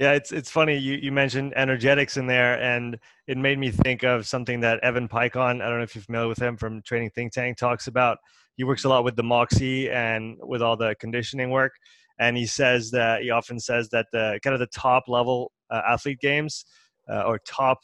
[0.00, 4.02] Yeah, it's it's funny you, you mentioned energetics in there, and it made me think
[4.02, 7.10] of something that Evan Peikon, I don't know if you're familiar with him from Training
[7.10, 8.16] Think Tank, talks about.
[8.56, 11.72] He works a lot with the Moxy and with all the conditioning work,
[12.18, 15.82] and he says that he often says that the kind of the top level uh,
[15.86, 16.64] athlete games
[17.06, 17.80] uh, or top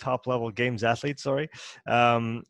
[0.00, 1.48] top level games athletes, sorry,
[1.86, 2.42] um,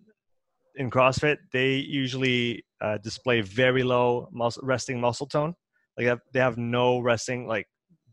[0.76, 4.30] in CrossFit, they usually uh, display very low
[4.62, 5.52] resting muscle tone.
[5.98, 7.66] Like they have no resting, like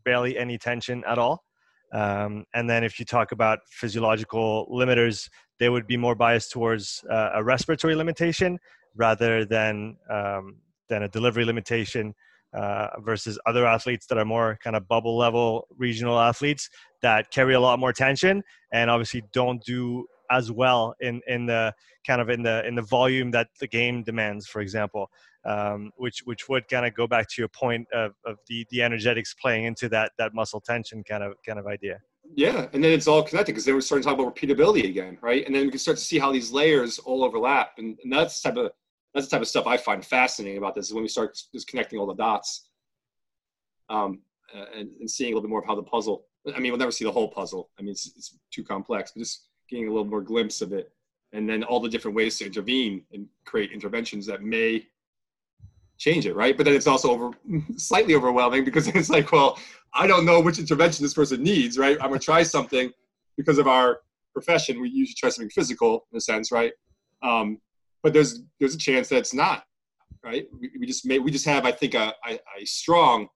[0.06, 1.44] barely any tension at all.
[1.92, 7.04] Um, and then if you talk about physiological limiters, they would be more biased towards
[7.10, 8.58] uh, a respiratory limitation
[8.94, 10.56] rather than um,
[10.88, 12.14] than a delivery limitation
[12.54, 16.70] uh, versus other athletes that are more kind of bubble level regional athletes
[17.02, 18.42] that carry a lot more tension
[18.72, 21.72] and obviously don't do as well in in the
[22.06, 25.10] kind of in the in the volume that the game demands for example
[25.46, 28.82] um, which which would kind of go back to your point of, of the the
[28.82, 31.98] energetics playing into that that muscle tension kind of kind of idea
[32.34, 35.16] yeah and then it's all connected because then we're starting to talk about repeatability again
[35.20, 38.12] right and then we can start to see how these layers all overlap and, and
[38.12, 38.72] that's the type of
[39.16, 41.66] that's the type of stuff I find fascinating about this is when we start just
[41.68, 42.68] connecting all the dots
[43.88, 44.20] um,
[44.52, 46.26] and, and, seeing a little bit more of how the puzzle.
[46.54, 47.70] I mean, we'll never see the whole puzzle.
[47.78, 50.92] I mean, it's, it's too complex, but just getting a little more glimpse of it,
[51.32, 54.86] and then all the different ways to intervene and create interventions that may
[55.98, 56.56] change it, right?
[56.56, 57.30] But then it's also over
[57.76, 59.58] slightly overwhelming because it's like, well,
[59.94, 61.96] I don't know which intervention this person needs, right?
[62.00, 62.90] I'm gonna try something
[63.36, 64.00] because of our
[64.32, 64.80] profession.
[64.80, 66.72] We usually try something physical in a sense, right?
[67.22, 67.58] Um,
[68.02, 69.64] but there's there's a chance that it's not
[70.22, 73.28] right we, we just may we just have i think a, a, a strong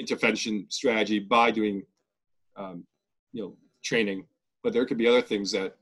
[0.00, 1.82] intervention strategy by doing
[2.56, 2.84] um,
[3.32, 4.26] you know training,
[4.62, 5.76] but there could be other things that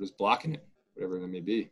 [0.00, 1.70] just blocking it, whatever it may be.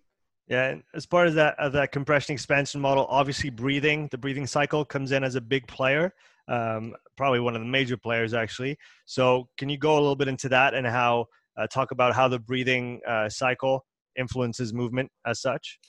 [0.48, 4.84] Yeah, as part of that of that compression expansion model, obviously breathing, the breathing cycle
[4.84, 6.14] comes in as a big player,
[6.46, 8.78] um, probably one of the major players actually.
[9.06, 12.28] So, can you go a little bit into that and how uh, talk about how
[12.28, 13.84] the breathing uh, cycle
[14.16, 15.80] influences movement as such?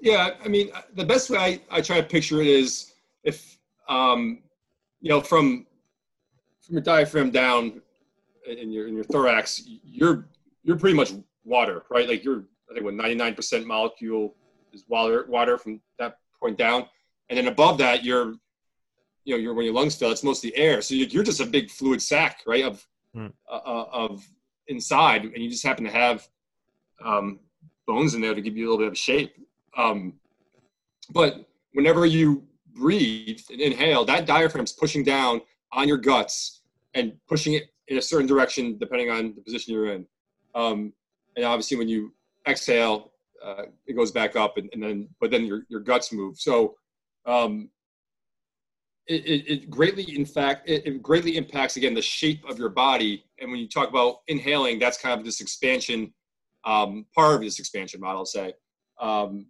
[0.00, 2.92] Yeah, I mean, the best way I, I try to picture it is
[3.24, 4.42] if um,
[5.00, 5.66] you know from
[6.60, 7.82] from your diaphragm down
[8.46, 10.28] in your in your thorax, you're
[10.62, 11.12] you're pretty much
[11.44, 12.08] water, right?
[12.08, 14.34] Like you're I think what 99% molecule
[14.72, 16.86] is water water from that point down,
[17.28, 18.34] and then above that you're
[19.24, 20.80] you know you're when your lungs fill, it's mostly air.
[20.80, 22.64] So you're just a big fluid sac, right?
[22.64, 22.86] Of
[23.50, 24.26] uh, uh, of
[24.68, 26.26] inside, and you just happen to have
[27.04, 27.40] um,
[27.86, 29.34] bones in there to give you a little bit of shape.
[29.76, 30.14] Um,
[31.10, 36.62] but whenever you breathe and inhale, that diaphragm's pushing down on your guts
[36.94, 40.06] and pushing it in a certain direction depending on the position you're in.
[40.54, 40.92] Um,
[41.36, 42.12] and obviously, when you
[42.46, 43.12] exhale,
[43.44, 46.38] uh, it goes back up, and, and, then but then your your guts move.
[46.38, 46.76] So
[47.26, 47.70] um,
[49.06, 52.68] it, it, it, greatly, in fact, it, it, greatly impacts again the shape of your
[52.68, 53.24] body.
[53.40, 56.12] And when you talk about inhaling, that's kind of this expansion,
[56.64, 58.54] um, part of this expansion model, say,
[59.00, 59.46] um,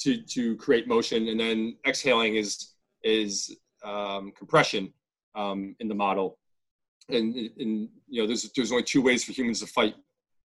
[0.00, 4.92] to to create motion, and then exhaling is is um, compression
[5.34, 6.38] um, in the model.
[7.08, 9.94] And, and you know, there's there's only two ways for humans to fight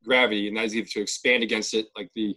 [0.04, 2.36] gravity, and that is either to expand against it, like the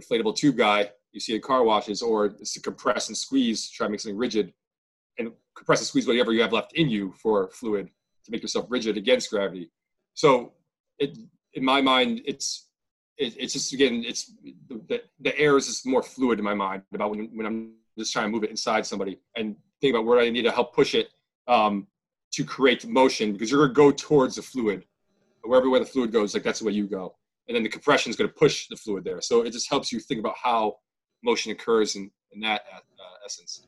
[0.00, 3.86] inflatable tube guy you see at car washes, or it's to compress and squeeze, try
[3.86, 4.52] to make something rigid,
[5.18, 7.88] and compress and squeeze whatever you have left in you for fluid
[8.24, 9.70] to make yourself rigid against gravity.
[10.14, 10.52] So,
[10.98, 11.16] it,
[11.54, 12.68] in my mind, it's
[13.16, 14.32] it, it's just again, it's
[14.68, 18.12] the, the air is just more fluid in my mind about when when I'm just
[18.12, 20.94] trying to move it inside somebody and think about where I need to help push
[20.94, 21.08] it
[21.46, 21.86] um,
[22.32, 24.84] to create motion because you're gonna go towards the fluid
[25.44, 27.14] wherever where the fluid goes, like that's the way you go.
[27.48, 29.20] And then the compression is going to push the fluid there.
[29.20, 30.76] So it just helps you think about how
[31.22, 32.80] motion occurs in, in that uh,
[33.24, 33.66] essence.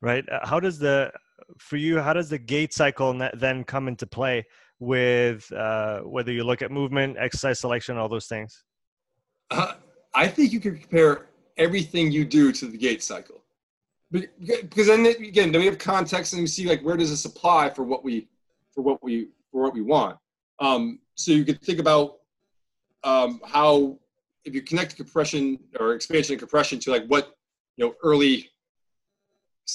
[0.00, 0.26] Right.
[0.28, 1.12] Uh, how does the,
[1.58, 4.46] for you, how does the gait cycle then come into play
[4.78, 8.64] with uh, whether you look at movement, exercise selection, all those things?
[9.50, 9.74] Uh,
[10.14, 13.42] I think you can compare everything you do to the gait cycle.
[14.10, 17.26] But, because then again, then we have context and we see like where does this
[17.26, 18.28] apply for what we
[18.74, 20.16] for what we for what we want.
[20.60, 22.18] Um, so you could think about
[23.04, 23.98] um, how
[24.44, 27.36] if you connect compression or expansion and compression to like what
[27.76, 28.50] you know early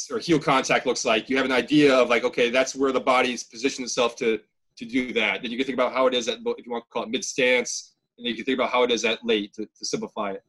[0.09, 2.99] or heel contact looks like, you have an idea of like okay, that's where the
[2.99, 4.39] body's positioned itself to
[4.77, 5.41] to do that.
[5.41, 7.09] Then you can think about how it is at if you want to call it
[7.09, 9.85] mid stance, and then you can think about how it is at late to, to
[9.85, 10.43] simplify it.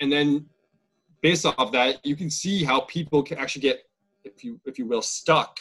[0.00, 0.46] And then
[1.22, 3.82] based off that, you can see how people can actually get,
[4.24, 5.58] if you if you will, stuck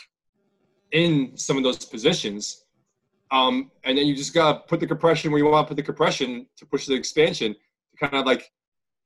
[0.91, 2.64] in some of those positions
[3.31, 5.83] um, and then you just gotta put the compression where you want to put the
[5.83, 8.51] compression to push the expansion to kind of like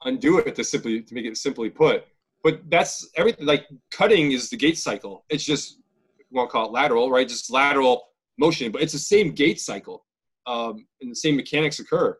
[0.03, 2.05] undo it to simply to make it simply put.
[2.43, 3.45] But that's everything.
[3.45, 5.25] Like cutting is the gait cycle.
[5.29, 5.79] It's just
[6.17, 7.27] we won't call it lateral, right?
[7.27, 8.03] Just lateral
[8.37, 10.05] motion, but it's the same gait cycle,
[10.45, 12.17] um, and the same mechanics occur.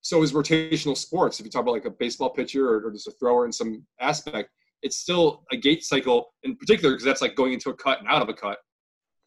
[0.00, 1.40] So is rotational sports.
[1.40, 3.86] If you talk about like a baseball pitcher or, or just a thrower in some
[4.00, 4.50] aspect,
[4.82, 8.08] it's still a gait cycle in particular because that's like going into a cut and
[8.08, 8.58] out of a cut.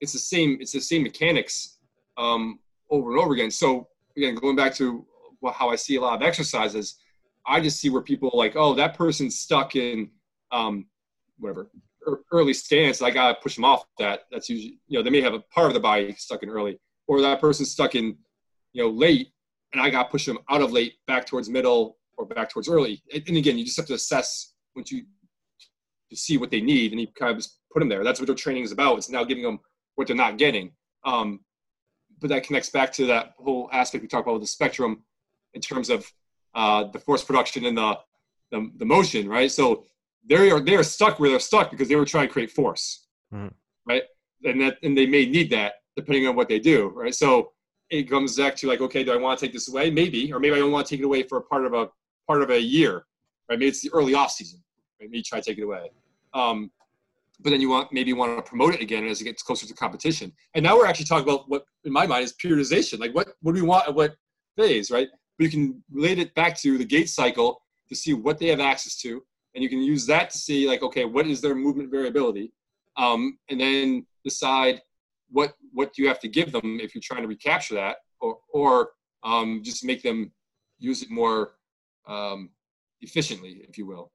[0.01, 0.57] It's the same.
[0.61, 1.76] It's the same mechanics
[2.17, 3.51] um, over and over again.
[3.51, 5.05] So again, going back to
[5.53, 6.95] how I see a lot of exercises,
[7.45, 10.09] I just see where people like, oh, that person's stuck in
[10.51, 10.85] um,
[11.37, 11.69] whatever
[12.31, 13.01] early stance.
[13.01, 14.21] I gotta push them off that.
[14.31, 16.79] That's usually you know they may have a part of the body stuck in early,
[17.07, 18.17] or that person's stuck in
[18.73, 19.29] you know late,
[19.73, 23.01] and I gotta push them out of late back towards middle or back towards early.
[23.13, 25.03] And again, you just have to assess once you
[26.09, 28.03] to see what they need, and you kind of just put them there.
[28.03, 28.97] That's what their training is about.
[28.97, 29.59] It's now giving them
[29.95, 30.71] what they're not getting.
[31.05, 31.41] Um,
[32.19, 35.03] but that connects back to that whole aspect we talked about with the spectrum
[35.53, 36.11] in terms of
[36.55, 37.97] uh, the force production and the,
[38.51, 39.51] the, the motion, right?
[39.51, 39.85] So
[40.27, 43.07] they are they are stuck where they're stuck because they were trying to create force,
[43.33, 43.51] mm.
[43.87, 44.03] right?
[44.43, 47.15] And that and they may need that depending on what they do, right?
[47.15, 47.51] So
[47.89, 49.89] it comes back to like, okay, do I want to take this away?
[49.89, 51.89] Maybe, or maybe I don't want to take it away for a part of a
[52.27, 53.05] part of a year,
[53.49, 53.57] right?
[53.57, 54.61] Maybe it's the early off season,
[54.99, 55.09] right?
[55.09, 55.91] Maybe try to take it away.
[56.33, 56.71] Um,
[57.39, 59.67] but then you want maybe you want to promote it again as it gets closer
[59.67, 60.31] to competition.
[60.55, 62.99] And now we're actually talking about what, in my mind, is periodization.
[62.99, 64.15] Like what what do we want at what
[64.55, 65.07] phase, right?
[65.37, 68.59] But you can relate it back to the gait cycle to see what they have
[68.59, 69.23] access to,
[69.53, 72.51] and you can use that to see like, okay, what is their movement variability,
[72.97, 74.81] um, and then decide
[75.29, 78.37] what what do you have to give them if you're trying to recapture that, or
[78.51, 78.91] or
[79.23, 80.31] um, just make them
[80.79, 81.53] use it more
[82.07, 82.49] um,
[83.01, 84.11] efficiently, if you will.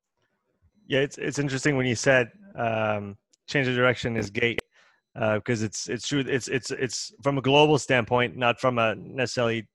[0.87, 3.17] Yeah, it's it's interesting when you said um,
[3.49, 4.61] change of direction is gait
[5.15, 6.25] because uh, it's it's true.
[6.27, 9.69] It's it's it's from a global standpoint, not from a necessarily.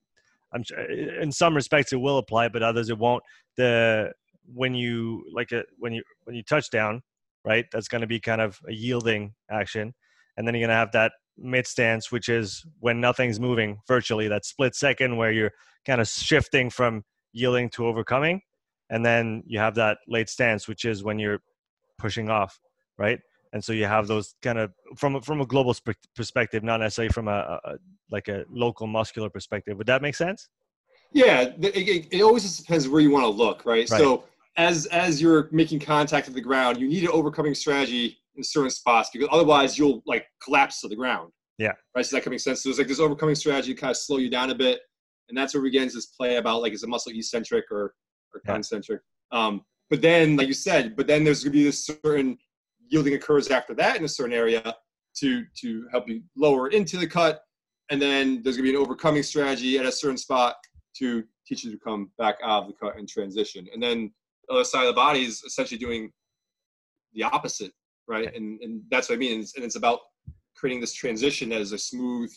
[0.54, 3.24] I'm in some respects it will apply, but others it won't.
[3.58, 4.14] The
[4.54, 7.02] when you like a when you when you touch down,
[7.44, 7.66] right?
[7.72, 9.94] That's going to be kind of a yielding action,
[10.38, 14.28] and then you're going to have that mid stance, which is when nothing's moving virtually.
[14.28, 15.52] That split second where you're
[15.86, 17.04] kind of shifting from
[17.34, 18.42] yielding to overcoming,
[18.90, 21.40] and then you have that late stance, which is when you're
[21.98, 22.60] pushing off,
[22.98, 23.20] right?
[23.54, 25.76] and so you have those kind of from from a global
[26.16, 27.78] perspective, not necessarily from a, a
[28.12, 29.78] like a local muscular perspective.
[29.78, 30.50] Would that make sense?
[31.14, 33.90] Yeah, it, it always just depends where you want to look, right?
[33.90, 34.00] right?
[34.00, 34.26] So
[34.58, 38.70] as as you're making contact with the ground, you need an overcoming strategy in certain
[38.70, 41.32] spots because otherwise you'll like collapse to the ground.
[41.58, 41.74] Yeah.
[41.96, 42.06] Right.
[42.06, 42.62] So that can make sense.
[42.62, 44.82] So it's like this overcoming strategy kind of slow you down a bit,
[45.30, 47.94] and that's where we get into this play about like is a muscle eccentric or
[48.38, 49.02] or concentric.
[49.32, 52.38] Um, but then, like you said, but then there's gonna be this certain
[52.90, 54.76] yielding occurs after that in a certain area
[55.20, 57.42] to to help you lower into the cut.
[57.90, 60.58] And then there's going to be an overcoming strategy at a certain spot
[60.98, 63.66] to teach you to come back out of the cut and transition.
[63.74, 64.12] And then
[64.46, 66.12] the other side of the body is essentially doing
[67.14, 67.72] the opposite
[68.08, 68.34] right?
[68.36, 69.34] And and that's what i mean.
[69.34, 70.00] And it's, and it's about
[70.56, 72.32] creating this transition that is a smooth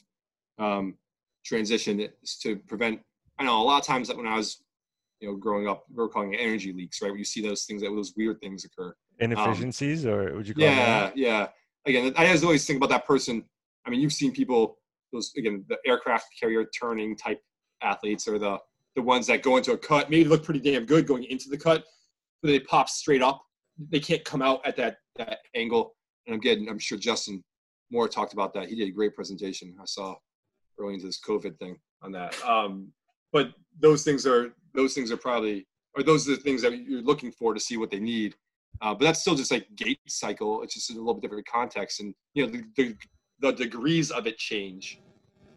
[0.58, 0.96] um,
[1.44, 2.06] transition.
[2.42, 3.00] To prevent
[3.38, 4.62] i know a lot of times that when i was
[5.20, 7.10] you know growing up we are calling it energy leaks right?
[7.10, 8.94] Where you see those things that those weird things occur.
[9.18, 11.48] Inefficiencies um, or would you call yeah yeah.
[11.86, 13.44] Again i always think about that person.
[13.86, 14.78] I mean you've seen people
[15.12, 17.40] those again the aircraft carrier turning type
[17.82, 18.58] athletes or the
[18.96, 21.56] the ones that go into a cut maybe look pretty damn good going into the
[21.56, 21.84] cut
[22.42, 23.42] but they pop straight up.
[23.90, 25.94] They can't come out at that that angle.
[26.26, 27.42] And i'm getting i'm sure justin
[27.90, 28.68] moore talked about that.
[28.68, 29.74] He did a great presentation.
[29.80, 30.14] I saw
[30.78, 32.40] early into this covid thing on that.
[32.44, 32.92] Um,
[33.32, 35.66] but those things are those things are probably
[35.96, 38.34] or those are the things that you're looking for to see what they need
[38.80, 40.62] uh, but that's still just like gait cycle.
[40.62, 42.96] It's just a little bit different context, and you know the, the,
[43.40, 45.00] the degrees of it change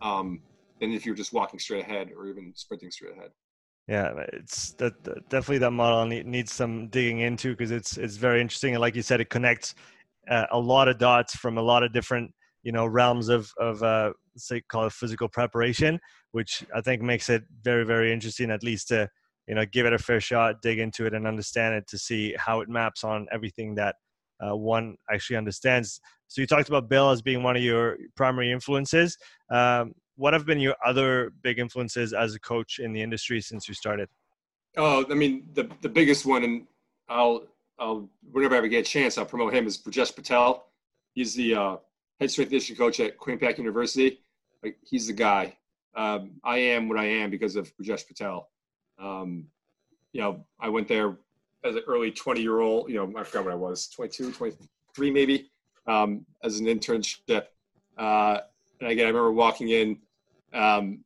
[0.01, 0.41] um,
[0.81, 3.29] than if you're just walking straight ahead or even sprinting straight ahead.
[3.87, 4.93] Yeah, it's that,
[5.29, 9.01] definitely that model needs some digging into because it's it's very interesting, and like you
[9.01, 9.75] said, it connects
[10.29, 12.31] uh, a lot of dots from a lot of different
[12.63, 15.99] you know realms of of uh, say call it physical preparation,
[16.31, 19.09] which I think makes it very very interesting at least to
[19.47, 22.35] you know give it a fair shot dig into it and understand it to see
[22.37, 23.95] how it maps on everything that
[24.39, 25.99] uh, one actually understands.
[26.27, 29.17] So you talked about bill as being one of your primary influences.
[29.49, 33.67] Um, what have been your other big influences as a coach in the industry since
[33.67, 34.09] you started?
[34.75, 36.65] Oh i mean the, the biggest one and
[37.07, 37.43] i'll
[37.77, 40.65] i'll whenever i ever get a chance i'll promote him is Brijesh patel.
[41.13, 41.77] He's the uh,
[42.19, 44.22] head strength and conditioning coach at quinnipiac university
[44.63, 45.55] like, he's the guy
[45.95, 48.49] um, i am what i am because of Brijesh patel
[48.99, 49.47] um,
[50.13, 51.17] you know, I went there
[51.63, 55.11] as an early 20 year old, you know, I forgot what I was, 22, 23
[55.11, 55.49] maybe,
[55.87, 57.45] um, as an internship.
[57.97, 58.39] Uh,
[58.79, 59.97] and again, I remember walking in
[60.53, 61.03] um,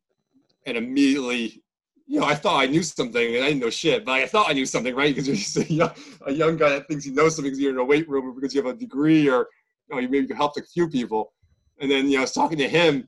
[0.65, 1.63] and immediately,
[2.05, 4.49] you know, I thought I knew something and I didn't know shit, but I thought
[4.49, 5.09] I knew something, right?
[5.15, 5.91] Because you're just a young,
[6.25, 8.33] a young guy that thinks he knows something because you're in a weight room or
[8.33, 9.47] because you have a degree or,
[9.89, 11.33] you know, you maybe helped a few people.
[11.79, 13.07] And then, you know, I was talking to him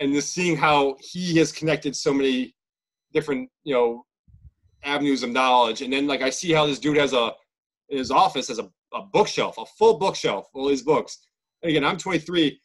[0.00, 2.54] and just seeing how he has connected so many
[3.12, 4.04] different, you know,
[4.82, 5.82] avenues of knowledge.
[5.82, 7.32] And then like I see how this dude has a
[7.90, 11.26] in his office has a, a bookshelf, a full bookshelf, all these books.
[11.62, 12.58] And again, I'm 23.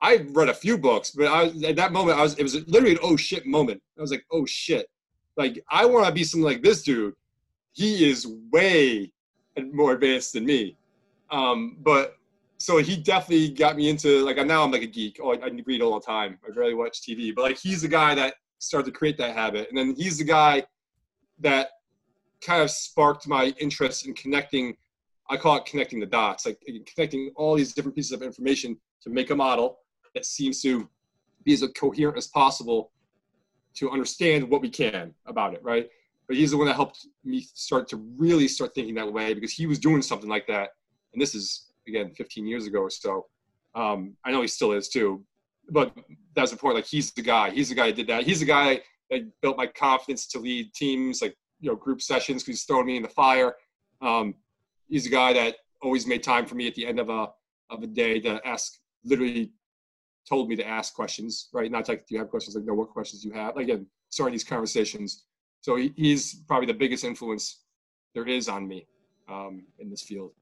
[0.00, 2.92] I read a few books, but I at that moment I was it was literally
[2.92, 3.80] an oh shit moment.
[3.98, 4.86] I was like, oh shit.
[5.36, 7.14] Like I want to be something like this dude.
[7.72, 9.12] He is way
[9.72, 10.76] more advanced than me.
[11.30, 12.16] Um, but
[12.62, 15.18] so he definitely got me into like now I'm like a geek.
[15.22, 16.38] Oh, I, I read all the time.
[16.44, 19.68] I rarely watch TV, but like he's the guy that started to create that habit,
[19.68, 20.64] and then he's the guy
[21.40, 21.70] that
[22.40, 24.76] kind of sparked my interest in connecting
[25.30, 26.46] i call it connecting the dots.
[26.46, 26.60] Like
[26.94, 29.78] connecting all these different pieces of information to make a model
[30.14, 30.88] that seems to
[31.44, 32.92] be as coherent as possible
[33.74, 35.88] to understand what we can about it right?
[36.28, 39.52] But he's the one that helped me start to really start thinking that way because
[39.52, 40.70] he was doing something like that.
[41.12, 43.26] And this is again 15 years ago or so
[43.74, 45.24] um, i know he still is too
[45.70, 45.94] but
[46.34, 48.46] that's the point like he's the guy he's the guy that did that he's the
[48.46, 48.80] guy
[49.10, 52.86] that built my confidence to lead teams like you know group sessions because he's throwing
[52.86, 53.54] me in the fire.
[54.02, 54.34] Um,
[54.88, 57.28] he's a guy that always made time for me at the end of a
[57.70, 58.74] of a day to ask.
[59.04, 59.52] Literally
[60.28, 61.70] told me to ask questions, right?
[61.70, 62.56] Not like do you have questions?
[62.56, 63.56] Like no, what questions do you have?
[63.56, 65.24] Like again, starting these conversations.
[65.60, 67.62] So he, he's probably the biggest influence
[68.14, 68.86] there is on me
[69.28, 70.32] um, in this field.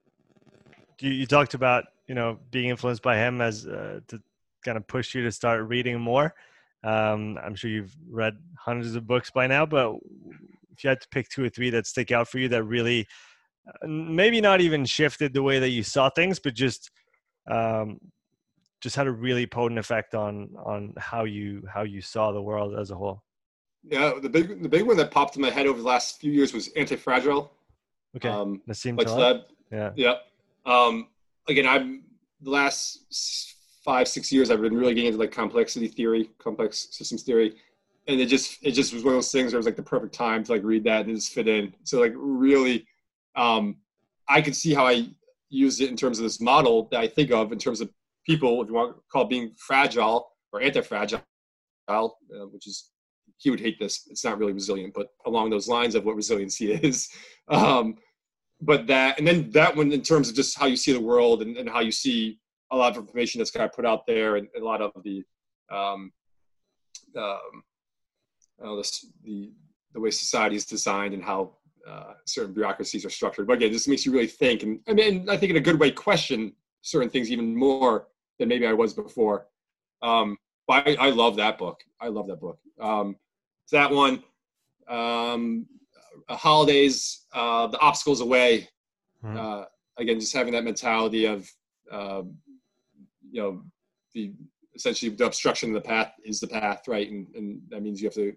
[1.00, 4.20] You, you talked about you know being influenced by him as uh, to
[4.64, 6.34] kind of push you to start reading more.
[6.82, 9.96] Um, I'm sure you've read hundreds of books by now, but
[10.72, 13.06] if you had to pick two or three that stick out for you that really
[13.66, 16.90] uh, maybe not even shifted the way that you saw things, but just
[17.50, 18.00] um,
[18.80, 22.78] just had a really potent effect on on how you how you saw the world
[22.78, 23.22] as a whole.
[23.84, 26.32] Yeah, the big the big one that popped in my head over the last few
[26.32, 27.50] years was Anti-Fragile.
[28.16, 28.98] Okay, Um, Nassim.
[28.98, 29.42] Taleb.
[29.70, 30.14] Yeah, Yeah.
[30.66, 31.08] Um,
[31.48, 32.02] again, I'm
[32.40, 33.54] the last
[33.84, 37.56] five six years I've been really getting into like complexity theory, complex systems theory,
[38.06, 39.82] and it just it just was one of those things where it was like the
[39.82, 41.74] perfect time to like read that and just fit in.
[41.84, 42.86] So like really,
[43.36, 43.76] um,
[44.28, 45.08] I could see how I
[45.48, 47.90] used it in terms of this model that I think of in terms of
[48.24, 51.20] people, if you want to call being fragile or anti-fragile,
[51.88, 52.06] uh,
[52.50, 52.90] which is
[53.38, 54.06] he would hate this.
[54.10, 57.08] It's not really resilient, but along those lines of what resiliency is.
[57.48, 57.96] Um,
[58.60, 61.42] but that and then that one in terms of just how you see the world
[61.42, 62.38] and, and how you see
[62.70, 64.92] a lot of information that's kind of put out there and, and a lot of
[65.02, 65.24] the
[65.70, 66.12] um,
[67.16, 67.64] um,
[68.62, 69.50] know, this, the
[69.92, 71.52] the way society is designed and how
[71.88, 73.46] uh, certain bureaucracies are structured.
[73.46, 75.80] But again, this makes you really think, and I mean, I think in a good
[75.80, 76.52] way, question
[76.82, 78.06] certain things even more
[78.38, 79.48] than maybe I was before.
[80.02, 80.38] Um,
[80.68, 81.82] but I, I love that book.
[82.00, 82.60] I love that book.
[82.80, 83.16] Um,
[83.72, 84.22] that one,
[84.88, 85.66] um,
[86.36, 88.68] Holiday's, uh, the obstacles away.
[89.24, 89.36] Mhm.
[89.36, 89.66] Uh,
[89.98, 91.50] again, just having that mentality of,
[91.90, 92.36] um,
[93.30, 93.62] you know,
[94.14, 94.32] the
[94.74, 97.10] essentially the obstruction of the path is the path, right?
[97.10, 98.34] And, and that means you have to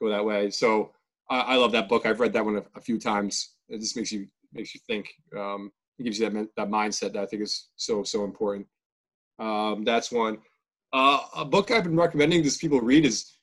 [0.00, 0.50] go that way.
[0.50, 0.92] So
[1.28, 2.06] I, I love that book.
[2.06, 3.54] I've read that one a, a few times.
[3.68, 5.08] It just makes you makes you think.
[5.36, 8.66] Um, it gives you that that mindset that I think is so so important.
[9.38, 10.38] Um, that's one.
[10.92, 13.38] Uh, a book I've been recommending just people read is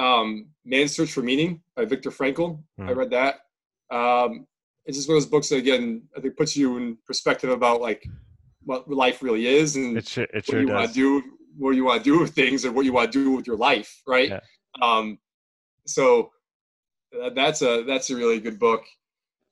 [0.00, 0.28] um,
[0.64, 2.62] Man's Search for Meaning by Viktor Frankl.
[2.78, 2.98] I Hmm.
[2.98, 3.34] read that.
[3.90, 4.46] Um,
[4.86, 5.84] it's just one of those books that again
[6.16, 8.02] I think puts you in perspective about like
[8.64, 11.22] what life really is and it sure it what you want to do,
[11.56, 13.56] what you want to do with things, and what you want to do with your
[13.56, 14.30] life, right?
[14.30, 14.40] Yeah.
[14.80, 15.18] Um,
[15.86, 16.30] so
[17.20, 18.84] uh, that's a that's a really good book.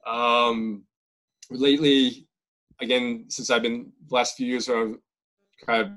[0.07, 0.85] Um,
[1.51, 2.27] lately,
[2.81, 4.97] again, since I've been the last few years, I've
[5.67, 5.89] kind of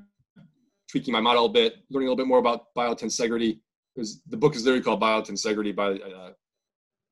[0.90, 3.60] tweaking my model a bit, learning a little bit more about biotensegrity.
[3.96, 6.32] There's, the book is literally called Biotensegrity by uh,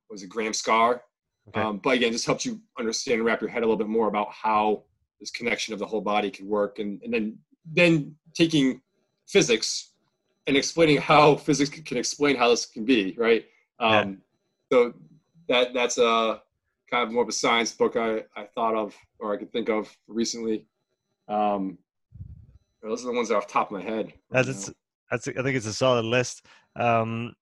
[0.10, 1.02] was it Graham Scarr?
[1.50, 1.62] Okay.
[1.62, 4.08] Um, but again, just helps you understand and wrap your head a little bit more
[4.08, 4.84] about how
[5.20, 7.38] this connection of the whole body can work, and, and then
[7.72, 8.82] then taking
[9.28, 9.92] physics
[10.48, 13.46] and explaining how physics can explain how this can be, right?
[13.80, 14.22] Um,
[14.72, 14.94] So
[15.48, 16.42] that that's a
[16.90, 19.70] kind of more of a science book I, I thought of or I could think
[19.70, 20.66] of recently.
[21.28, 21.78] Um,
[22.82, 24.08] those are the ones that are off the top of my head.
[24.08, 24.74] right That's now.
[25.12, 26.46] that's I think it's a solid list.
[26.76, 27.34] Um,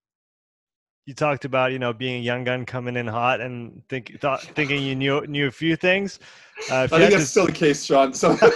[1.06, 4.42] you talked about you know being a young gun coming in hot and think thought
[4.42, 6.20] thinking you knew knew a few things.
[6.70, 8.14] Uh, I think that's to- still the case, Sean.
[8.14, 8.38] So.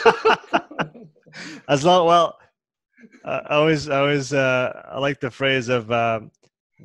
[1.69, 2.37] As long well
[3.25, 6.31] uh, i always i always uh i like the phrase of um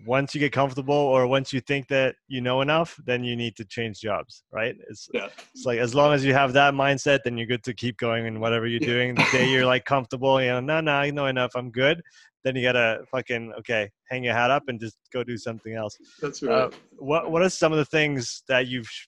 [0.05, 3.57] once you get comfortable or once you think that you know enough then you need
[3.57, 4.77] to change jobs right?
[4.91, 7.73] It's yeah, it's like as long as you have that mindset then you're good to
[7.73, 9.15] keep going in whatever you're doing.
[9.15, 12.03] The day you're like comfortable you know no no i know enough i'm good
[12.47, 15.97] then you gotta fucking okay hang your hat up and just go do something else.
[16.23, 16.75] That's uh, right.
[16.97, 19.07] what what are some of the things that you've sh-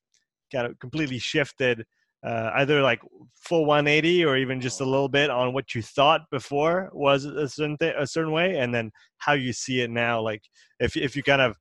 [0.52, 1.84] kind of completely shifted
[2.26, 3.00] uh, either like
[3.34, 7.48] full 180 or even just a little bit on what you thought before was a
[7.48, 10.20] certain th- a certain way and then how you see it now?
[10.20, 10.42] Like
[10.80, 11.56] if if you kind of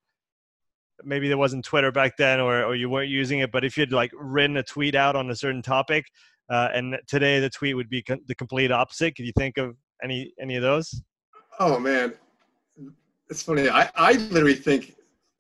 [1.04, 3.92] maybe there wasn't twitter back then or, or you weren't using it but if you'd
[3.92, 6.04] like written a tweet out on a certain topic
[6.50, 9.16] uh, and today the tweet would be co- the complete opposite.
[9.16, 11.02] Could you think of any any of those
[11.60, 12.14] Oh man,
[13.30, 13.70] it's funny.
[13.70, 14.96] I, I literally think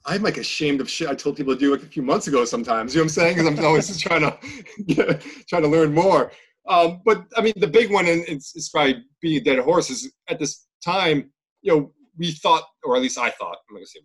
[0.05, 2.45] I'm like ashamed of shit I told people to do like a few months ago.
[2.45, 3.37] Sometimes you know what I'm saying?
[3.37, 6.31] Because I'm always just trying to trying to learn more.
[6.67, 9.89] Um, but I mean, the big one, and it's, it's probably being a dead horse,
[9.89, 13.85] is at this time, you know, we thought, or at least I thought, I'm gonna
[13.85, 13.99] say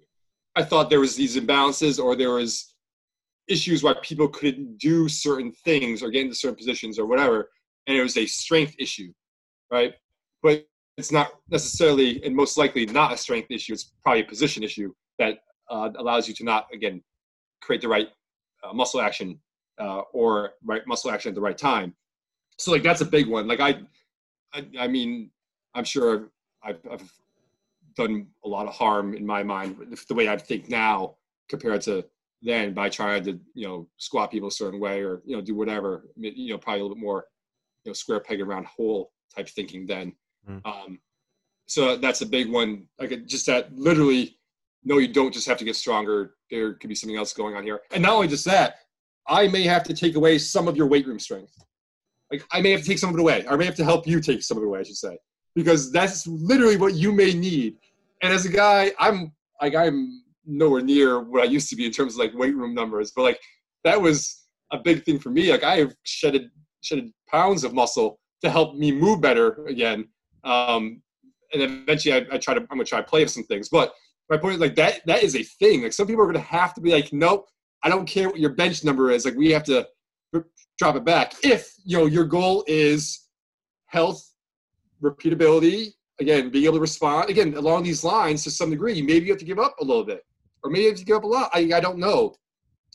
[0.54, 2.74] I thought there was these imbalances or there was
[3.48, 7.48] issues why people couldn't do certain things or get into certain positions or whatever,
[7.86, 9.12] and it was a strength issue,
[9.70, 9.94] right?
[10.42, 10.66] But
[10.98, 14.92] it's not necessarily and most likely not a strength issue it's probably a position issue
[15.18, 15.38] that
[15.70, 17.02] uh, allows you to not again
[17.60, 18.08] create the right
[18.62, 19.38] uh, muscle action
[19.80, 21.94] uh, or right muscle action at the right time.
[22.58, 23.46] So like that's a big one.
[23.46, 23.80] Like i
[24.52, 25.30] i, I mean
[25.74, 26.30] i'm sure
[26.62, 27.10] I've, I've
[27.96, 29.76] done a lot of harm in my mind
[30.08, 31.16] the way i think now
[31.48, 32.04] compared to
[32.42, 35.54] then by trying to you know squat people a certain way or you know do
[35.54, 37.24] whatever you know probably a little bit more
[37.84, 40.12] you know square peg around hole type thinking then
[40.48, 40.60] Mm.
[40.64, 40.98] um,
[41.66, 42.86] so that's a big one.
[42.98, 44.36] Like just that literally,
[44.84, 46.34] no, you don't just have to get stronger.
[46.50, 47.80] There could be something else going on here.
[47.92, 48.76] And not only just that,
[49.26, 51.54] I may have to take away some of your weight room strength.
[52.30, 53.44] Like I may have to take some of it away.
[53.48, 55.16] I may have to help you take some of it away, I should say.
[55.54, 57.76] Because that's literally what you may need.
[58.22, 61.92] And as a guy, I'm like I'm nowhere near what I used to be in
[61.92, 63.12] terms of like weight room numbers.
[63.14, 63.40] But like
[63.84, 65.50] that was a big thing for me.
[65.50, 70.08] Like I have shedded shedded pounds of muscle to help me move better again
[70.44, 71.02] Um,
[71.52, 73.68] and eventually, I, I try to I'm gonna try to play some things.
[73.68, 73.92] But
[74.30, 75.82] my point is like that that is a thing.
[75.82, 77.48] Like some people are gonna have to be like, nope,
[77.82, 79.24] I don't care what your bench number is.
[79.24, 79.86] Like we have to
[80.78, 81.34] drop it back.
[81.42, 83.28] If you know your goal is
[83.86, 84.32] health,
[85.02, 89.32] repeatability, again, being able to respond again along these lines to some degree, maybe you
[89.32, 90.24] have to give up a little bit,
[90.62, 91.50] or maybe you have to give up a lot.
[91.52, 92.34] I, I don't know,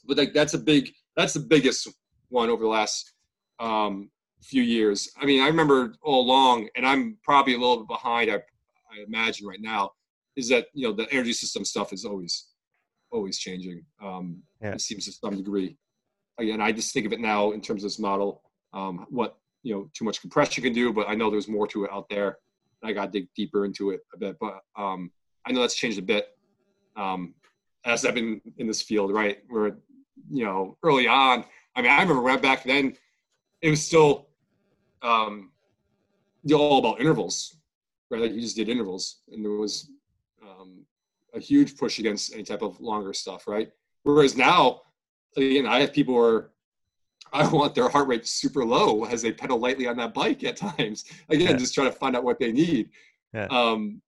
[0.06, 1.88] but like that's a big that's the biggest
[2.30, 3.14] one over the last
[3.60, 4.10] um,
[4.42, 5.10] few years.
[5.20, 8.32] I mean, I remember all along, and I'm probably a little bit behind.
[8.32, 9.92] I, I imagine right now
[10.36, 12.48] is that you know the energy system stuff is always
[13.12, 13.84] always changing.
[14.02, 14.74] Um, yeah.
[14.74, 15.78] It seems to some degree.
[16.38, 19.74] Again, I just think of it now in terms of this model, um, what you
[19.74, 22.38] know, too much compression can do, but I know there's more to it out there.
[22.84, 25.12] I got to dig deeper into it a bit, but um,
[25.46, 26.28] I know that's changed a bit
[26.96, 27.34] um,
[27.86, 29.40] as I've been in this field, right?
[29.50, 29.78] Where
[30.30, 32.96] you know, early on, I mean, I remember right back then,
[33.62, 34.27] it was still
[35.02, 35.52] um,
[36.54, 37.58] all about intervals,
[38.10, 38.22] right?
[38.22, 39.90] Like you just did intervals, and there was
[40.42, 40.86] um,
[41.34, 43.70] a huge push against any type of longer stuff, right?
[44.04, 44.82] Whereas now,
[45.36, 46.52] again, I have people who are,
[47.34, 50.56] I want their heart rate super low as they pedal lightly on that bike at
[50.58, 51.06] times.
[51.30, 51.58] Again, yeah.
[51.58, 52.90] just trying to find out what they need.
[53.34, 53.48] Yeah.
[53.50, 54.02] Um,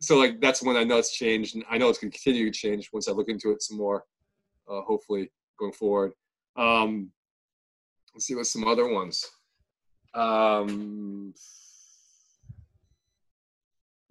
[0.00, 2.50] so like that's when I know it's changed, and I know it's going to continue
[2.50, 4.04] to change once I look into it some more.
[4.68, 6.12] Uh, hopefully, going forward.
[6.56, 7.10] Um,
[8.14, 9.26] let's see what some other ones.
[10.14, 11.34] Um,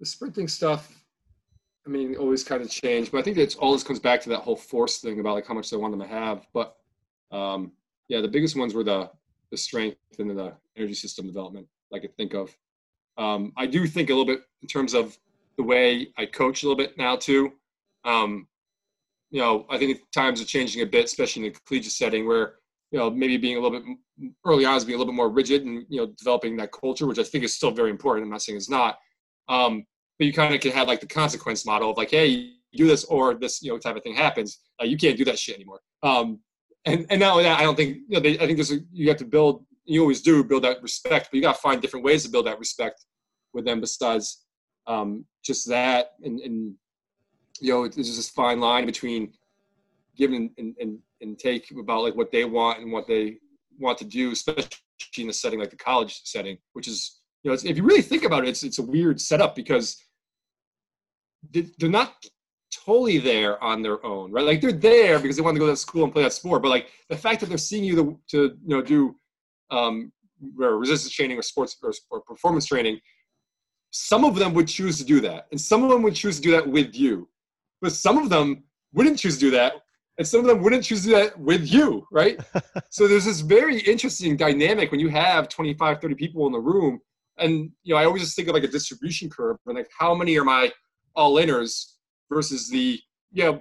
[0.00, 1.04] the sprinting stuff
[1.86, 4.40] I mean, always kind of change, but I think it's this comes back to that
[4.40, 6.46] whole force thing about like how much they want them to have.
[6.54, 6.76] But
[7.30, 7.72] um,
[8.08, 9.10] yeah, the biggest ones were the
[9.50, 11.66] the strength and the energy system development.
[11.92, 12.56] I could think of.
[13.18, 15.16] Um, I do think a little bit in terms of
[15.56, 17.52] the way I coach a little bit now too.
[18.04, 18.48] Um,
[19.30, 22.54] you know, I think times are changing a bit, especially in the collegiate setting, where
[22.94, 25.28] you know maybe being a little bit early on is being a little bit more
[25.28, 28.24] rigid and you know developing that culture, which I think is still very important.
[28.24, 28.98] I'm not saying it's not.
[29.48, 29.84] Um,
[30.16, 32.86] but you kind of can have like the consequence model of like, hey, you do
[32.86, 34.60] this or this, you know, type of thing happens.
[34.80, 35.80] Uh, you can't do that shit anymore.
[36.04, 36.38] Um,
[36.84, 38.20] and and not only that, I don't think you know.
[38.20, 39.66] They, I think there's a, you have to build.
[39.86, 42.46] You always do build that respect, but you got to find different ways to build
[42.46, 43.04] that respect
[43.52, 44.44] with them besides
[44.86, 46.12] um, just that.
[46.22, 46.74] And, and
[47.60, 49.32] you know, there's this fine line between
[50.16, 53.38] giving and, and, and take about like what they want and what they
[53.78, 54.68] want to do, especially
[55.18, 58.24] in a setting like the college setting, which is you know, if you really think
[58.24, 60.02] about it, it's it's a weird setup because
[61.50, 62.14] they're not
[62.72, 64.44] totally there on their own, right?
[64.44, 66.70] Like they're there because they want to go to school and play that sport, but
[66.70, 69.14] like the fact that they're seeing you to, to you know do
[69.70, 70.12] um,
[70.56, 72.98] resistance training or sports or, or performance training,
[73.90, 76.42] some of them would choose to do that, and some of them would choose to
[76.42, 77.28] do that with you,
[77.82, 78.64] but some of them
[78.94, 79.83] wouldn't choose to do that
[80.18, 82.40] and some of them wouldn't choose to do that with you right
[82.90, 87.00] so there's this very interesting dynamic when you have 25 30 people in the room
[87.38, 90.14] and you know, I always just think of like a distribution curve, and like how
[90.14, 90.72] many are my
[91.16, 91.94] all-inners
[92.30, 93.00] versus the
[93.32, 93.58] yeah,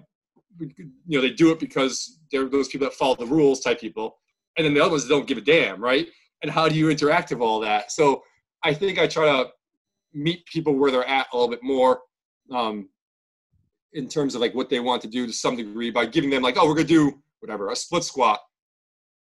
[0.59, 4.17] you know, they do it because they're those people that follow the rules type people,
[4.57, 6.07] and then the other ones don't give a damn, right?
[6.41, 7.91] And how do you interact with all that?
[7.91, 8.23] So
[8.63, 9.49] I think I try to
[10.13, 12.01] meet people where they're at a little bit more.
[12.51, 12.89] Um,
[13.93, 16.41] in terms of like what they want to do to some degree by giving them
[16.41, 18.39] like, oh, we're gonna do whatever, a split squat.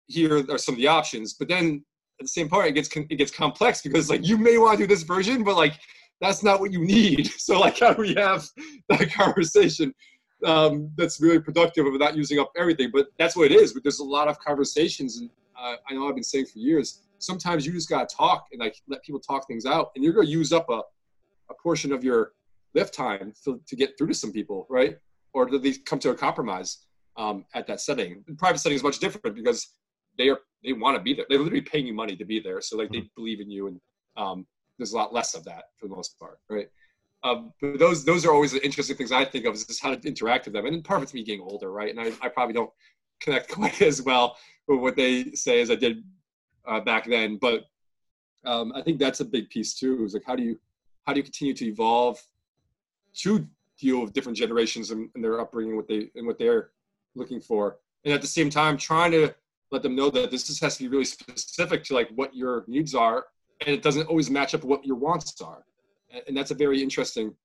[0.08, 1.84] Here are some of the options, but then
[2.20, 4.84] at the same part, it gets it gets complex because like you may want to
[4.84, 5.74] do this version, but like
[6.22, 7.32] that's not what you need.
[7.38, 8.48] So like, how do we have
[8.90, 9.94] that conversation
[10.46, 12.92] um, that's really productive of not using up everything?
[12.94, 13.74] But that's what it is.
[13.74, 17.02] But there's a lot of conversations, and uh, I know I've been saying for years.
[17.20, 20.28] Sometimes you just gotta talk and like let people talk things out, and you're gonna
[20.28, 20.82] use up a,
[21.50, 22.34] a portion of your
[22.76, 24.98] lift time to, to get through to some people, right?
[25.34, 26.86] Or do they come to a compromise
[27.18, 28.24] um, at that setting?
[28.28, 29.74] The private setting is much different because
[30.18, 31.26] they are they want to be there.
[31.30, 32.62] They're literally paying you money to be there.
[32.62, 33.16] So like they mm-hmm.
[33.16, 33.80] believe in you, and
[34.18, 34.46] um,
[34.78, 36.68] there's a lot less of that for the most part, right?
[37.24, 39.94] Um, but those those are always the interesting things I think of is just how
[39.94, 40.66] to interact with them.
[40.66, 41.90] And part of it's me getting older, right?
[41.90, 42.72] And I, I probably don't
[43.22, 46.04] connect quite as well with what they say as I did
[46.68, 47.38] uh, back then.
[47.38, 47.66] But
[48.46, 50.04] um, I think that's a big piece too.
[50.06, 50.60] Is like how do you
[51.06, 52.22] how do you continue to evolve
[53.18, 53.48] to
[53.80, 56.72] deal with different generations and, and their upbringing, what they and what they're
[57.16, 59.34] looking for, and at the same time trying to
[59.72, 62.96] let them know that this has to be really specific to like what your needs
[62.96, 63.26] are
[63.62, 65.64] and it doesn't always match up what your wants are.
[66.28, 67.36] And that's a very interesting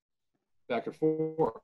[0.68, 1.60] back and forth.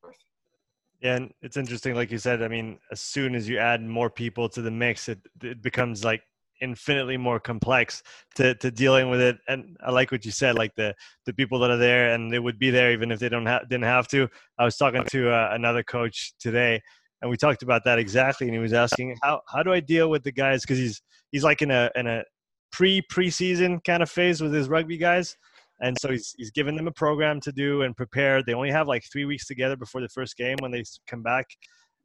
[1.01, 4.11] Yeah and it's interesting like you said i mean as soon as you add more
[4.11, 6.23] people to the mix it, it becomes like
[6.61, 8.03] infinitely more complex
[8.35, 10.95] to, to dealing with it and i like what you said like the
[11.27, 13.69] the people that are there and they would be there even if they don't have
[13.69, 16.81] didn't have to i was talking to uh, another coach today
[17.23, 18.47] and we talked about that exactly.
[18.47, 21.03] And he was asking how how do I deal with the guys because he's
[21.33, 22.25] he's like in a in a
[22.73, 25.37] pre preseason kind of phase with his rugby guys,
[25.81, 28.43] And so he's he's given them a program to do and prepare.
[28.43, 31.47] They only have like three weeks together before the first game when they come back,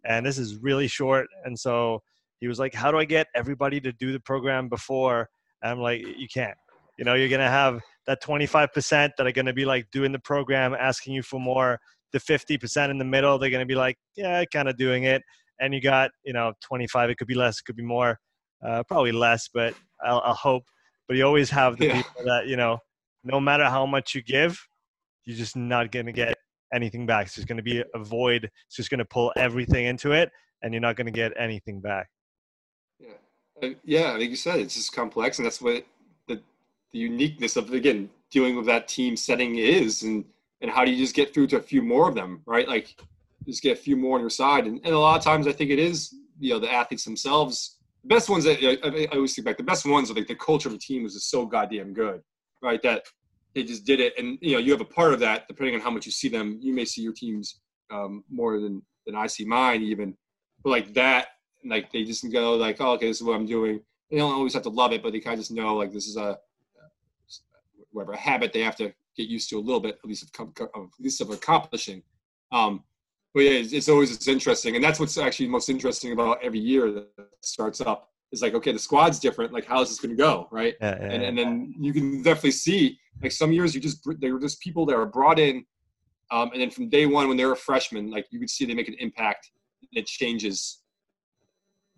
[0.05, 1.27] and this is really short.
[1.45, 2.01] And so
[2.39, 5.29] he was like, "How do I get everybody to do the program before?"
[5.61, 6.57] And I'm like, "You can't.
[6.97, 10.73] You know, you're gonna have that 25% that are gonna be like doing the program,
[10.73, 11.79] asking you for more.
[12.13, 15.21] The 50% in the middle, they're gonna be like, yeah, kind of doing it.
[15.59, 17.09] And you got, you know, 25.
[17.09, 18.19] It could be less, it could be more,
[18.65, 19.73] uh, probably less, but
[20.03, 20.63] I'll, I'll hope.
[21.07, 22.01] But you always have the yeah.
[22.01, 22.79] people that you know
[23.25, 24.57] no matter how much you give,
[25.25, 26.37] you're just not going to get
[26.73, 27.25] anything back.
[27.25, 28.45] It's just going to be a void.
[28.67, 30.29] It's just going to pull everything into it,
[30.61, 32.07] and you're not going to get anything back.
[33.61, 34.11] Yeah, yeah.
[34.11, 35.85] Like you said, it's just complex, and that's what
[36.27, 36.41] the
[36.91, 40.25] the uniqueness of again dealing with that team setting is, and
[40.61, 42.67] and how do you just get through to a few more of them, right?
[42.67, 42.95] Like
[43.45, 45.51] just get a few more on your side, and, and a lot of times I
[45.51, 47.77] think it is you know the athletes themselves.
[48.03, 50.35] The best ones that I, I always think back, the best ones are like the
[50.35, 52.21] culture of the team is just so goddamn good
[52.65, 52.81] right?
[52.81, 53.03] That
[53.53, 55.47] they just did it, and you know you have a part of that.
[55.47, 58.81] Depending on how much you see them, you may see your teams um, more than
[59.05, 60.17] than I see mine, even.
[60.63, 61.27] But like that,
[61.65, 63.81] like they just go like, oh, okay, this is what I'm doing.
[64.09, 66.07] They don't always have to love it, but they kind of just know like this
[66.07, 66.37] is a
[67.91, 70.51] whatever a habit they have to get used to a little bit, at least of,
[70.59, 72.03] at least of accomplishing.
[72.51, 72.83] Um,
[73.33, 76.59] but yeah, it's, it's always it's interesting, and that's what's actually most interesting about every
[76.59, 77.07] year that
[77.41, 79.53] starts up is like, okay, the squad's different.
[79.53, 80.75] Like, how is this going to go, right?
[80.79, 84.33] Yeah, yeah, and and then you can definitely see like some years you just there
[84.33, 85.65] were just people that are brought in,
[86.31, 88.73] um, and then from day one when they're a freshman, like you could see they
[88.73, 89.51] make an impact.
[89.81, 90.81] And it changes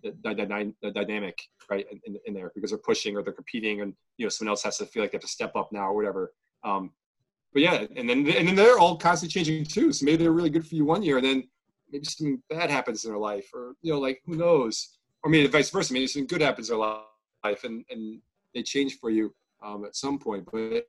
[0.02, 0.34] the, the,
[0.82, 1.38] the, dynamic
[1.70, 4.62] right in, in, there because they're pushing or they're competing, and you know someone else
[4.62, 6.32] has to feel like they have to step up now or whatever.
[6.64, 6.92] Um,
[7.52, 9.92] but yeah, and then and then they're all constantly changing too.
[9.92, 11.48] So maybe they're really good for you one year, and then
[11.90, 15.46] maybe something bad happens in their life, or you know, like who knows or maybe
[15.48, 15.92] vice versa.
[15.92, 16.86] Maybe something good happens in their
[17.44, 18.20] life and, and
[18.54, 20.48] they change for you um, at some point.
[20.50, 20.86] But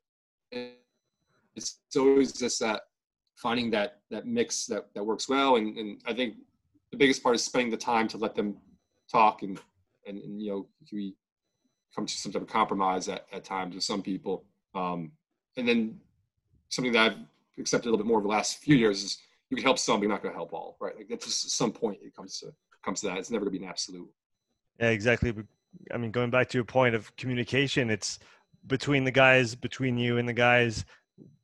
[1.55, 2.81] it's always just that
[3.35, 5.55] finding that that mix that, that works well.
[5.55, 6.35] And, and I think
[6.91, 8.57] the biggest part is spending the time to let them
[9.11, 9.59] talk and,
[10.07, 11.15] and, and you know, we
[11.95, 14.45] come to some type of compromise at, at times with some people.
[14.75, 15.11] Um,
[15.57, 15.99] and then
[16.69, 17.17] something that I've
[17.57, 19.17] accepted a little bit more over the last few years is
[19.49, 20.95] you can help some, but you're not going to help all, right?
[20.95, 22.53] Like that's just some point it comes to
[22.83, 23.17] comes to that.
[23.17, 24.09] It's never going to be an absolute.
[24.79, 25.33] Yeah, exactly.
[25.93, 28.19] I mean, going back to your point of communication, it's
[28.67, 30.85] between the guys, between you and the guys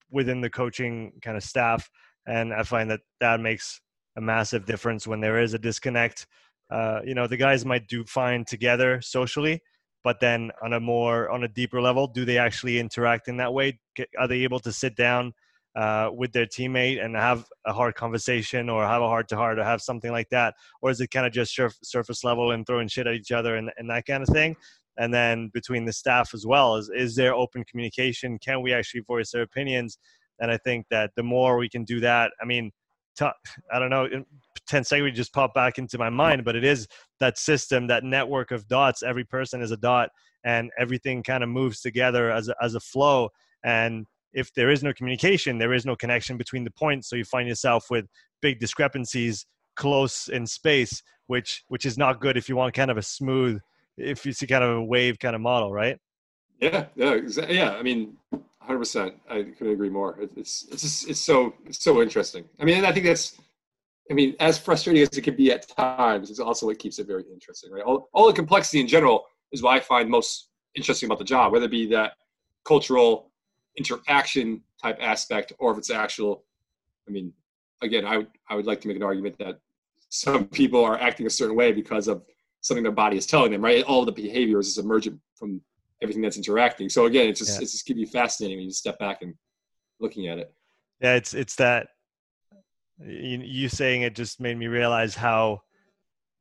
[0.09, 1.89] within the coaching kind of staff.
[2.27, 3.81] And I find that that makes
[4.17, 6.25] a massive difference when there is a disconnect.
[6.69, 9.61] Uh, you know, the guys might do fine together socially,
[10.03, 13.53] but then on a more on a deeper level, do they actually interact in that
[13.53, 13.79] way?
[14.17, 15.33] Are they able to sit down
[15.75, 19.59] uh, with their teammate and have a hard conversation or have a heart to heart
[19.59, 20.55] or have something like that?
[20.81, 23.55] Or is it kind of just surf- surface level and throwing shit at each other
[23.55, 24.55] and, and that kind of thing?
[24.97, 28.39] And then between the staff as well, is, is there open communication?
[28.39, 29.97] Can we actually voice our opinions?
[30.39, 32.71] And I think that the more we can do that, I mean,
[33.15, 33.25] t-
[33.71, 34.07] I don't know,
[34.69, 36.87] tensegrity just popped back into my mind, but it is
[37.19, 39.03] that system, that network of dots.
[39.03, 40.09] Every person is a dot
[40.43, 43.29] and everything kind of moves together as a, as a flow.
[43.63, 47.09] And if there is no communication, there is no connection between the points.
[47.09, 48.05] So you find yourself with
[48.41, 49.45] big discrepancies
[49.75, 53.59] close in space, which which is not good if you want kind of a smooth,
[53.97, 55.97] if you see kind of a wave kind of model, right?
[56.59, 57.19] Yeah, yeah.
[57.49, 58.79] Yeah, I mean, 100.
[58.79, 60.17] percent I couldn't agree more.
[60.35, 62.45] It's it's just it's so it's so interesting.
[62.59, 63.37] I mean, and I think that's.
[64.11, 67.07] I mean, as frustrating as it can be at times, it's also what keeps it
[67.07, 67.81] very interesting, right?
[67.83, 71.51] All, all the complexity in general is what I find most interesting about the job,
[71.51, 72.13] whether it be that
[72.65, 73.31] cultural
[73.77, 76.43] interaction type aspect or if it's actual
[77.07, 77.31] i mean
[77.81, 79.59] again i would i would like to make an argument that
[80.09, 82.23] some people are acting a certain way because of
[82.61, 85.61] something their body is telling them right all the behaviors is emergent from
[86.01, 87.63] everything that's interacting so again it's just yeah.
[87.63, 89.33] it's just can be fascinating when you step back and
[89.99, 90.53] looking at it
[91.01, 91.87] yeah it's it's that
[92.99, 95.61] you, you saying it just made me realize how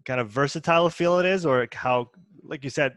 [0.05, 2.11] kind of versatile a feel it is or how
[2.43, 2.95] like you said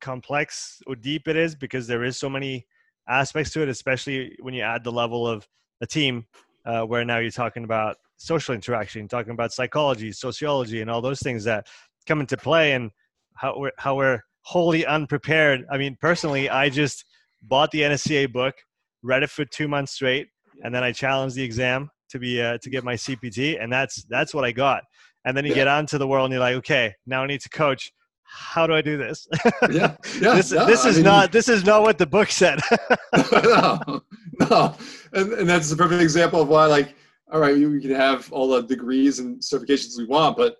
[0.00, 2.66] complex or deep it is because there is so many
[3.08, 5.46] aspects to it, especially when you add the level of
[5.80, 6.26] a team
[6.64, 11.20] uh, where now you're talking about social interaction, talking about psychology, sociology, and all those
[11.20, 11.66] things that
[12.06, 12.90] come into play, and
[13.34, 15.64] how we're, how we're wholly unprepared.
[15.70, 17.04] I mean, personally, I just
[17.42, 18.54] bought the NSCA book,
[19.02, 20.28] read it for two months straight,
[20.62, 24.04] and then I challenged the exam to be uh, to get my CPT, and that's
[24.04, 24.82] that's what I got.
[25.24, 25.56] And then you yeah.
[25.56, 27.92] get onto the world, and you're like, okay, now I need to coach
[28.34, 29.28] how do I do this?
[29.70, 30.34] yeah, yeah.
[30.34, 32.60] this, yeah, this is mean, not this is not what the book said.
[33.44, 34.02] no,
[34.40, 34.74] no,
[35.12, 36.94] and and that's a perfect example of why, like,
[37.30, 40.56] all right, we can have all the degrees and certifications we want, but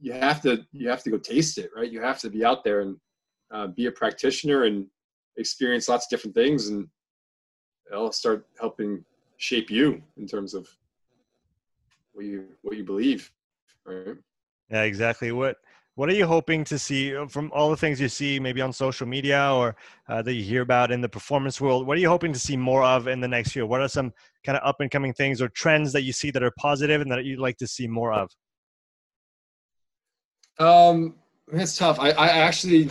[0.00, 1.90] you have to you have to go taste it, right?
[1.90, 2.96] You have to be out there and
[3.50, 4.86] uh, be a practitioner and
[5.36, 6.88] experience lots of different things, and
[7.92, 9.04] I'll start helping
[9.36, 10.68] shape you in terms of
[12.12, 13.30] what you what you believe.
[13.86, 14.16] Right.
[14.70, 15.32] Yeah, exactly.
[15.32, 15.56] What
[15.94, 18.72] what are you hoping to see uh, from all the things you see, maybe on
[18.72, 19.74] social media or
[20.08, 21.88] uh, that you hear about in the performance world?
[21.88, 23.66] What are you hoping to see more of in the next year?
[23.66, 24.12] What are some
[24.44, 27.10] kind of up and coming things or trends that you see that are positive and
[27.10, 28.30] that you'd like to see more of?
[30.60, 31.16] Um,
[31.52, 31.98] it's tough.
[31.98, 32.90] I, I actually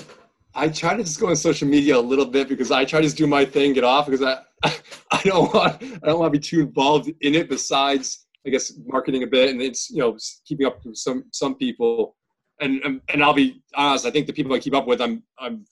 [0.58, 3.05] I try to just go on social media a little bit because I try to
[3.05, 4.39] just do my thing, get off because I
[5.12, 7.47] I don't want I don't want to be too involved in it.
[7.47, 11.55] Besides, I guess marketing a bit and it's you know keeping up with some some
[11.55, 12.16] people.
[12.60, 14.08] And, and and I'll be honest.
[14.08, 15.64] I think the people I keep up with, I'm I'm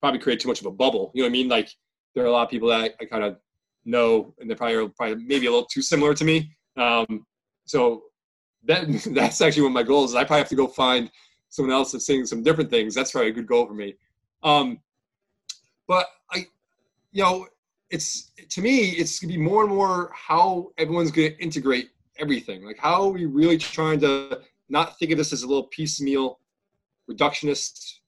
[0.00, 1.12] probably create too much of a bubble.
[1.14, 1.48] You know what I mean?
[1.48, 1.68] Like
[2.14, 3.36] there are a lot of people that I, kind of
[3.84, 6.56] know, and they're probably probably maybe a little too similar to me.
[6.78, 7.26] Um,
[7.66, 8.04] so
[8.64, 10.10] that that's actually one of my goals.
[10.10, 11.10] Is I probably have to go find
[11.50, 12.94] someone else that's saying some different things.
[12.94, 13.94] That's probably a good goal for me.
[14.42, 14.80] Um,
[15.86, 16.46] but I,
[17.12, 17.46] you know,
[17.90, 22.64] it's to me, it's gonna be more and more how everyone's gonna integrate everything.
[22.64, 26.40] Like, how are we really trying to not think of this as a little piecemeal,
[27.10, 27.98] reductionist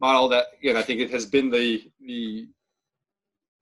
[0.00, 0.28] model?
[0.28, 2.48] That again, I think it has been the the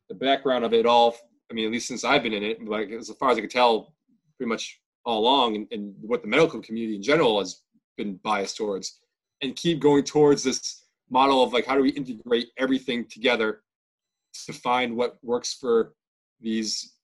[0.09, 1.16] the background of it all.
[1.51, 3.49] I mean, at least since I've been in it, like as far as I can
[3.49, 3.95] tell,
[4.37, 7.62] pretty much all along, and, and what the medical community in general has
[7.97, 9.01] been biased towards,
[9.43, 13.62] and keep going towards this model of like how do we integrate everything together
[14.46, 15.94] to find what works for
[16.40, 16.94] these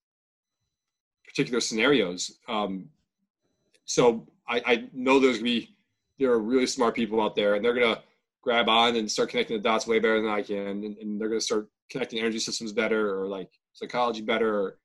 [1.24, 2.38] particular scenarios.
[2.48, 2.88] Um,
[3.84, 5.76] so I, I know there's gonna be
[6.18, 8.02] there are really smart people out there, and they're gonna
[8.42, 11.28] grab on and start connecting the dots way better than I can, and, and they're
[11.28, 14.78] gonna start connecting energy systems better, or like psychology better, or,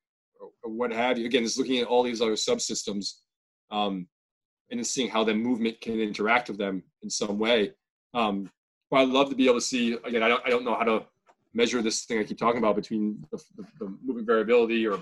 [0.63, 1.25] or, what have you.
[1.25, 3.19] Again, it's looking at all these other subsystems,
[3.69, 4.07] um,
[4.71, 7.73] and seeing how the movement can interact with them in some way.
[8.13, 8.49] Um,
[8.97, 10.23] I'd love to be able to see again.
[10.23, 11.05] I don't I don't know how to
[11.53, 14.95] measure this thing I keep talking about between the, the, the moving variability or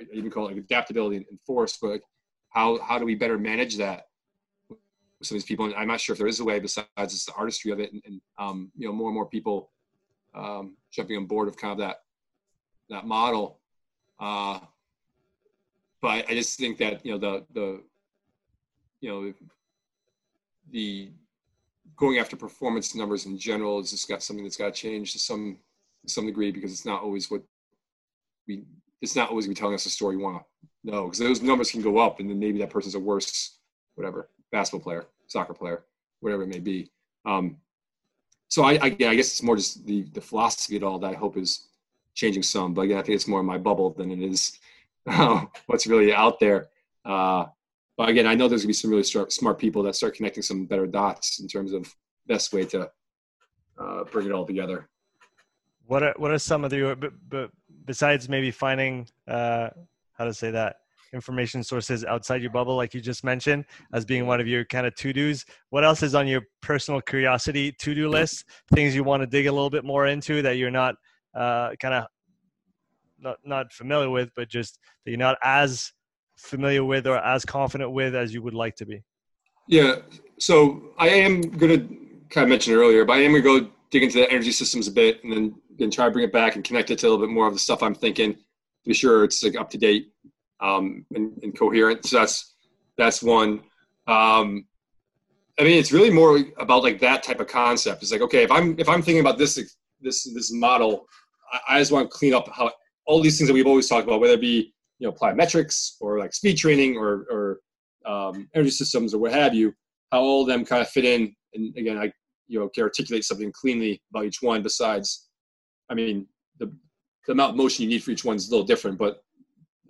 [0.00, 2.02] I even call it adaptability and, force, but like
[2.50, 4.06] how how do we better manage that
[4.68, 4.78] with
[5.22, 5.66] some of these people?
[5.66, 7.92] And I'm not sure if there is a way besides just the artistry of it,
[7.92, 9.70] and, and um, you know more and more people
[10.34, 12.02] um, jumping on board of kind of that
[12.90, 13.60] that model.
[14.18, 14.60] Uh,
[16.00, 17.82] but I just think that you know the the
[19.00, 19.32] you know
[20.70, 21.10] the
[21.96, 25.18] going after performance numbers in general is just got something that's got to change to
[25.18, 25.58] some
[26.06, 27.42] some degree because it's not always what
[28.46, 28.64] we
[29.00, 31.70] it's not always be telling us the story we want to know because those numbers
[31.70, 33.58] can go up and then maybe that person's a worse
[33.94, 35.84] whatever basketball player soccer player
[36.20, 36.90] whatever it may be.
[37.26, 37.56] Um,
[38.48, 41.16] so I, I, I guess it's more just the the philosophy at all that I
[41.16, 41.68] hope is
[42.14, 44.58] changing some but again I think it's more in my bubble than it is
[45.06, 46.68] uh, what's really out there.
[47.04, 47.46] Uh,
[47.96, 50.66] but again, I know there's gonna be some really smart people that start connecting some
[50.66, 51.92] better dots in terms of
[52.26, 52.90] best way to
[53.78, 54.88] uh, bring it all together.
[55.86, 57.50] What are what are some of the but, but
[57.84, 59.68] besides maybe finding uh,
[60.12, 60.76] how to say that
[61.12, 64.86] information sources outside your bubble, like you just mentioned, as being one of your kind
[64.86, 65.44] of to dos?
[65.70, 68.44] What else is on your personal curiosity to do list?
[68.74, 70.96] Things you want to dig a little bit more into that you're not
[71.34, 72.06] uh, kind of
[73.18, 75.92] not not familiar with, but just that you're not as
[76.44, 79.02] familiar with or as confident with as you would like to be?
[79.66, 79.96] Yeah.
[80.38, 81.96] So I am going to
[82.30, 84.52] kind of mention it earlier, but I am going to go dig into the energy
[84.52, 87.06] systems a bit and then again, try to bring it back and connect it to
[87.06, 88.40] a little bit more of the stuff I'm thinking to
[88.86, 90.10] be sure it's like up to date
[90.60, 92.04] um, and, and, coherent.
[92.06, 92.54] So that's,
[92.96, 93.60] that's one.
[94.06, 94.66] Um,
[95.58, 98.02] I mean, it's really more about like that type of concept.
[98.02, 99.54] It's like, okay, if I'm, if I'm thinking about this,
[100.00, 101.06] this, this model,
[101.52, 102.70] I, I just want to clean up how
[103.06, 106.18] all these things that we've always talked about, whether it be you know plyometrics or
[106.18, 107.60] like speed training or or
[108.06, 109.72] um, energy systems or what have you,
[110.12, 111.34] how all of them kind of fit in.
[111.54, 112.12] And again, I
[112.46, 114.62] you know can articulate something cleanly about each one.
[114.62, 115.28] Besides,
[115.90, 116.26] I mean
[116.58, 116.72] the
[117.26, 119.22] the amount of motion you need for each one is a little different, but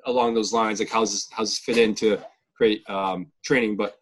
[0.06, 2.18] along those lines, like how's this, how's this fit into
[2.56, 3.76] create um, training?
[3.76, 3.96] But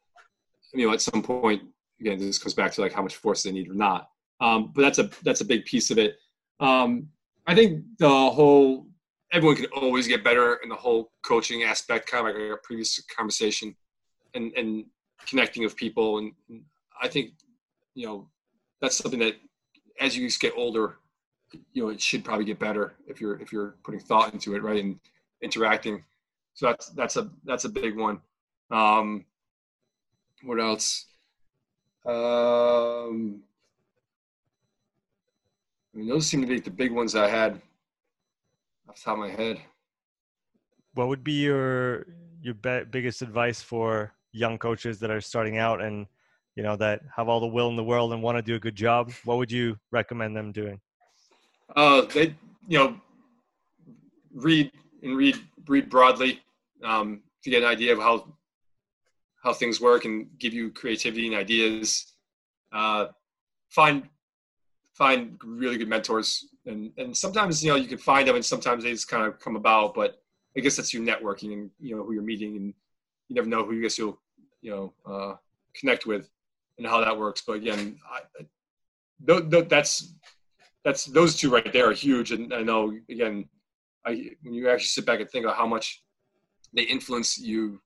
[0.74, 1.62] you know, at some point,
[2.00, 4.08] again, this comes back to like how much force they need or not.
[4.40, 6.16] Um, but that's a that's a big piece of it.
[6.60, 7.08] Um,
[7.46, 8.86] I think the whole
[9.32, 13.00] everyone can always get better in the whole coaching aspect, kind of like our previous
[13.16, 13.74] conversation,
[14.34, 14.84] and and
[15.26, 16.18] connecting with people.
[16.18, 16.32] And,
[17.02, 17.32] I think
[17.94, 18.28] you know
[18.80, 19.34] that's something that
[19.98, 20.98] as you get older,
[21.72, 24.62] you know it should probably get better if you're if you're putting thought into it,
[24.62, 25.00] right, and
[25.40, 26.04] interacting.
[26.54, 28.20] So that's that's a that's a big one.
[28.70, 29.24] Um,
[30.44, 31.06] what else?
[32.04, 33.42] Um,
[35.94, 37.60] I mean, those seem to be the big ones I had
[38.92, 39.58] off the top of my head.
[40.94, 42.06] What would be your
[42.42, 46.06] your be- biggest advice for young coaches that are starting out and
[46.56, 48.60] you know that have all the will in the world and want to do a
[48.60, 49.10] good job?
[49.24, 50.80] What would you recommend them doing?
[51.74, 52.34] Uh, they
[52.68, 53.00] you know
[54.34, 54.70] read
[55.02, 55.36] and read
[55.66, 56.40] read broadly
[56.84, 58.34] um, to get an idea of how
[59.42, 62.12] how things work and give you creativity and ideas.
[62.72, 63.06] Uh,
[63.70, 64.08] find
[64.92, 68.84] find really good mentors and and sometimes you know you can find them and sometimes
[68.84, 70.22] they just kind of come about but
[70.56, 72.74] i guess that's your networking and you know who you're meeting and
[73.28, 74.20] you never know who you guess you'll
[74.60, 75.34] you know uh,
[75.74, 76.28] connect with
[76.78, 77.42] and how that works.
[77.46, 78.44] But again I,
[79.26, 80.14] th- th- that's
[80.84, 82.32] that's those two right there are huge.
[82.32, 83.48] And i know again
[84.06, 86.02] i when you actually sit back and think about how much
[86.72, 87.80] they influence you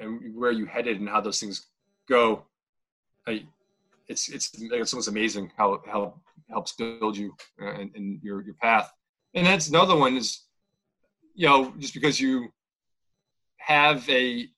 [0.00, 1.66] and where you headed and how those things
[2.08, 2.44] go
[3.26, 3.44] I,
[4.08, 6.14] it's it's it's almost amazing how how
[6.50, 8.90] helps build you uh, in your your path.
[9.34, 10.44] And that's another one is,
[11.34, 12.48] you know, just because you
[13.58, 14.48] have a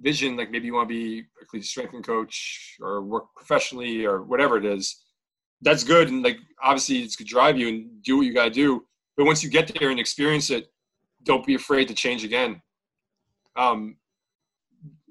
[0.00, 4.04] vision, like maybe you want to be a collegiate strength and coach or work professionally
[4.04, 5.04] or whatever it is,
[5.62, 6.08] that's good.
[6.08, 8.84] And like obviously it's gonna drive you and do what you gotta do.
[9.16, 10.68] But once you get there and experience it,
[11.24, 12.62] don't be afraid to change again.
[13.56, 13.96] Um,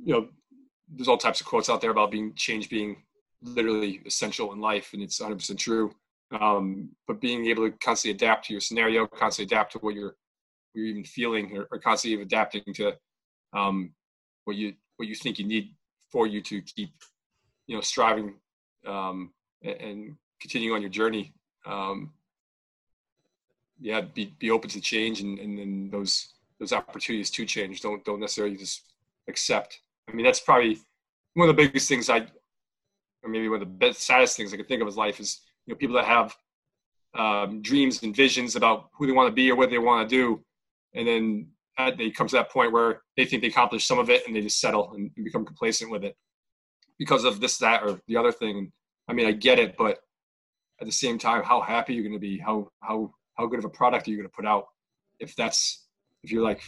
[0.01, 0.29] you know,
[0.89, 3.03] there's all types of quotes out there about being change being
[3.41, 5.91] literally essential in life, and it's 100% true.
[6.31, 10.15] Um, but being able to constantly adapt to your scenario, constantly adapt to what you're
[10.73, 12.93] you're even feeling, or, or constantly adapting to
[13.53, 13.91] um,
[14.45, 15.73] what you what you think you need
[16.11, 16.89] for you to keep
[17.67, 18.35] you know striving
[18.85, 19.31] um,
[19.63, 21.33] and, and continuing on your journey.
[21.65, 22.11] Um,
[23.79, 27.81] yeah, be be open to change and and, and those those opportunities to change.
[27.81, 28.83] Don't don't necessarily just
[29.29, 29.79] accept.
[30.09, 30.79] I mean, that's probably
[31.35, 32.27] one of the biggest things I
[33.23, 35.41] or maybe one of the best, saddest things I could think of in life is
[35.67, 36.35] you know people that have
[37.15, 40.15] um, dreams and visions about who they want to be or what they want to
[40.15, 40.41] do,
[40.95, 41.47] and then
[41.97, 44.41] they come to that point where they think they accomplished some of it and they
[44.41, 46.15] just settle and, and become complacent with it
[46.97, 48.71] because of this, that, or the other thing.
[49.07, 49.99] I mean, I get it, but
[50.81, 53.65] at the same time, how happy you're going to be, how how how good of
[53.65, 54.65] a product are you going to put out
[55.19, 55.85] if that's
[56.23, 56.61] if you're like,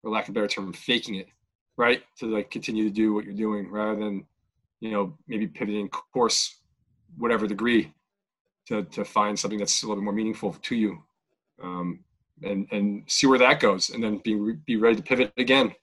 [0.00, 1.28] for lack of a better term, faking it,
[1.76, 2.02] right?
[2.20, 4.26] To like continue to do what you're doing rather than
[4.82, 6.60] you know, maybe pivoting course,
[7.16, 7.92] whatever degree,
[8.68, 11.02] to to find something that's a little bit more meaningful to you,
[11.62, 12.04] um,
[12.42, 15.74] and and see where that goes, and then be be ready to pivot again,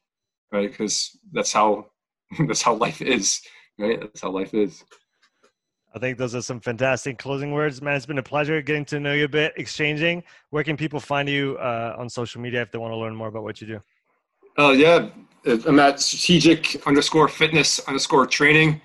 [0.51, 0.69] right?
[0.69, 1.87] Because that's how
[2.47, 3.41] that's how life is,
[3.77, 3.99] right?
[3.99, 4.83] That's how life is.
[5.95, 7.95] I think those are some fantastic closing words, man.
[7.95, 10.23] It's been a pleasure getting to know you a bit, exchanging.
[10.51, 13.27] Where can people find you uh, on social media if they want to learn more
[13.27, 13.81] about what you do?
[14.57, 15.09] Oh uh, yeah,
[15.45, 18.81] I'm at strategic underscore fitness underscore training.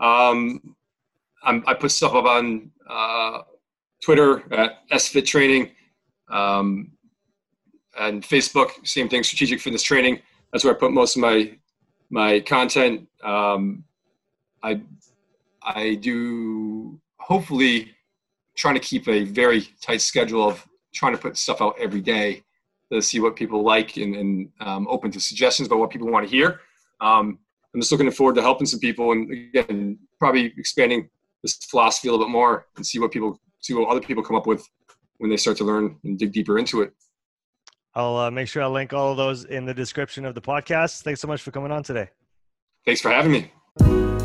[0.00, 0.74] Um,
[1.44, 3.42] i put stuff up on uh,
[4.02, 5.70] Twitter at SFit Training
[6.30, 6.90] um,
[7.98, 8.86] and Facebook.
[8.86, 10.20] Same thing, Strategic Fitness Training.
[10.52, 11.56] That's where I put most of my
[12.10, 13.06] my content.
[13.22, 13.84] Um,
[14.62, 14.80] I
[15.62, 17.94] I do hopefully
[18.56, 22.42] trying to keep a very tight schedule of trying to put stuff out every day
[22.90, 26.26] to see what people like and, and um, open to suggestions about what people want
[26.26, 26.60] to hear.
[27.00, 27.38] Um,
[27.74, 31.08] I'm just looking forward to helping some people and again, probably expanding
[31.48, 34.36] this philosophy a little bit more and see what people see what other people come
[34.36, 34.64] up with
[35.18, 36.92] when they start to learn and dig deeper into it.
[37.94, 41.02] I'll uh, make sure I link all of those in the description of the podcast.
[41.02, 42.08] Thanks so much for coming on today.
[42.84, 44.17] Thanks for having me.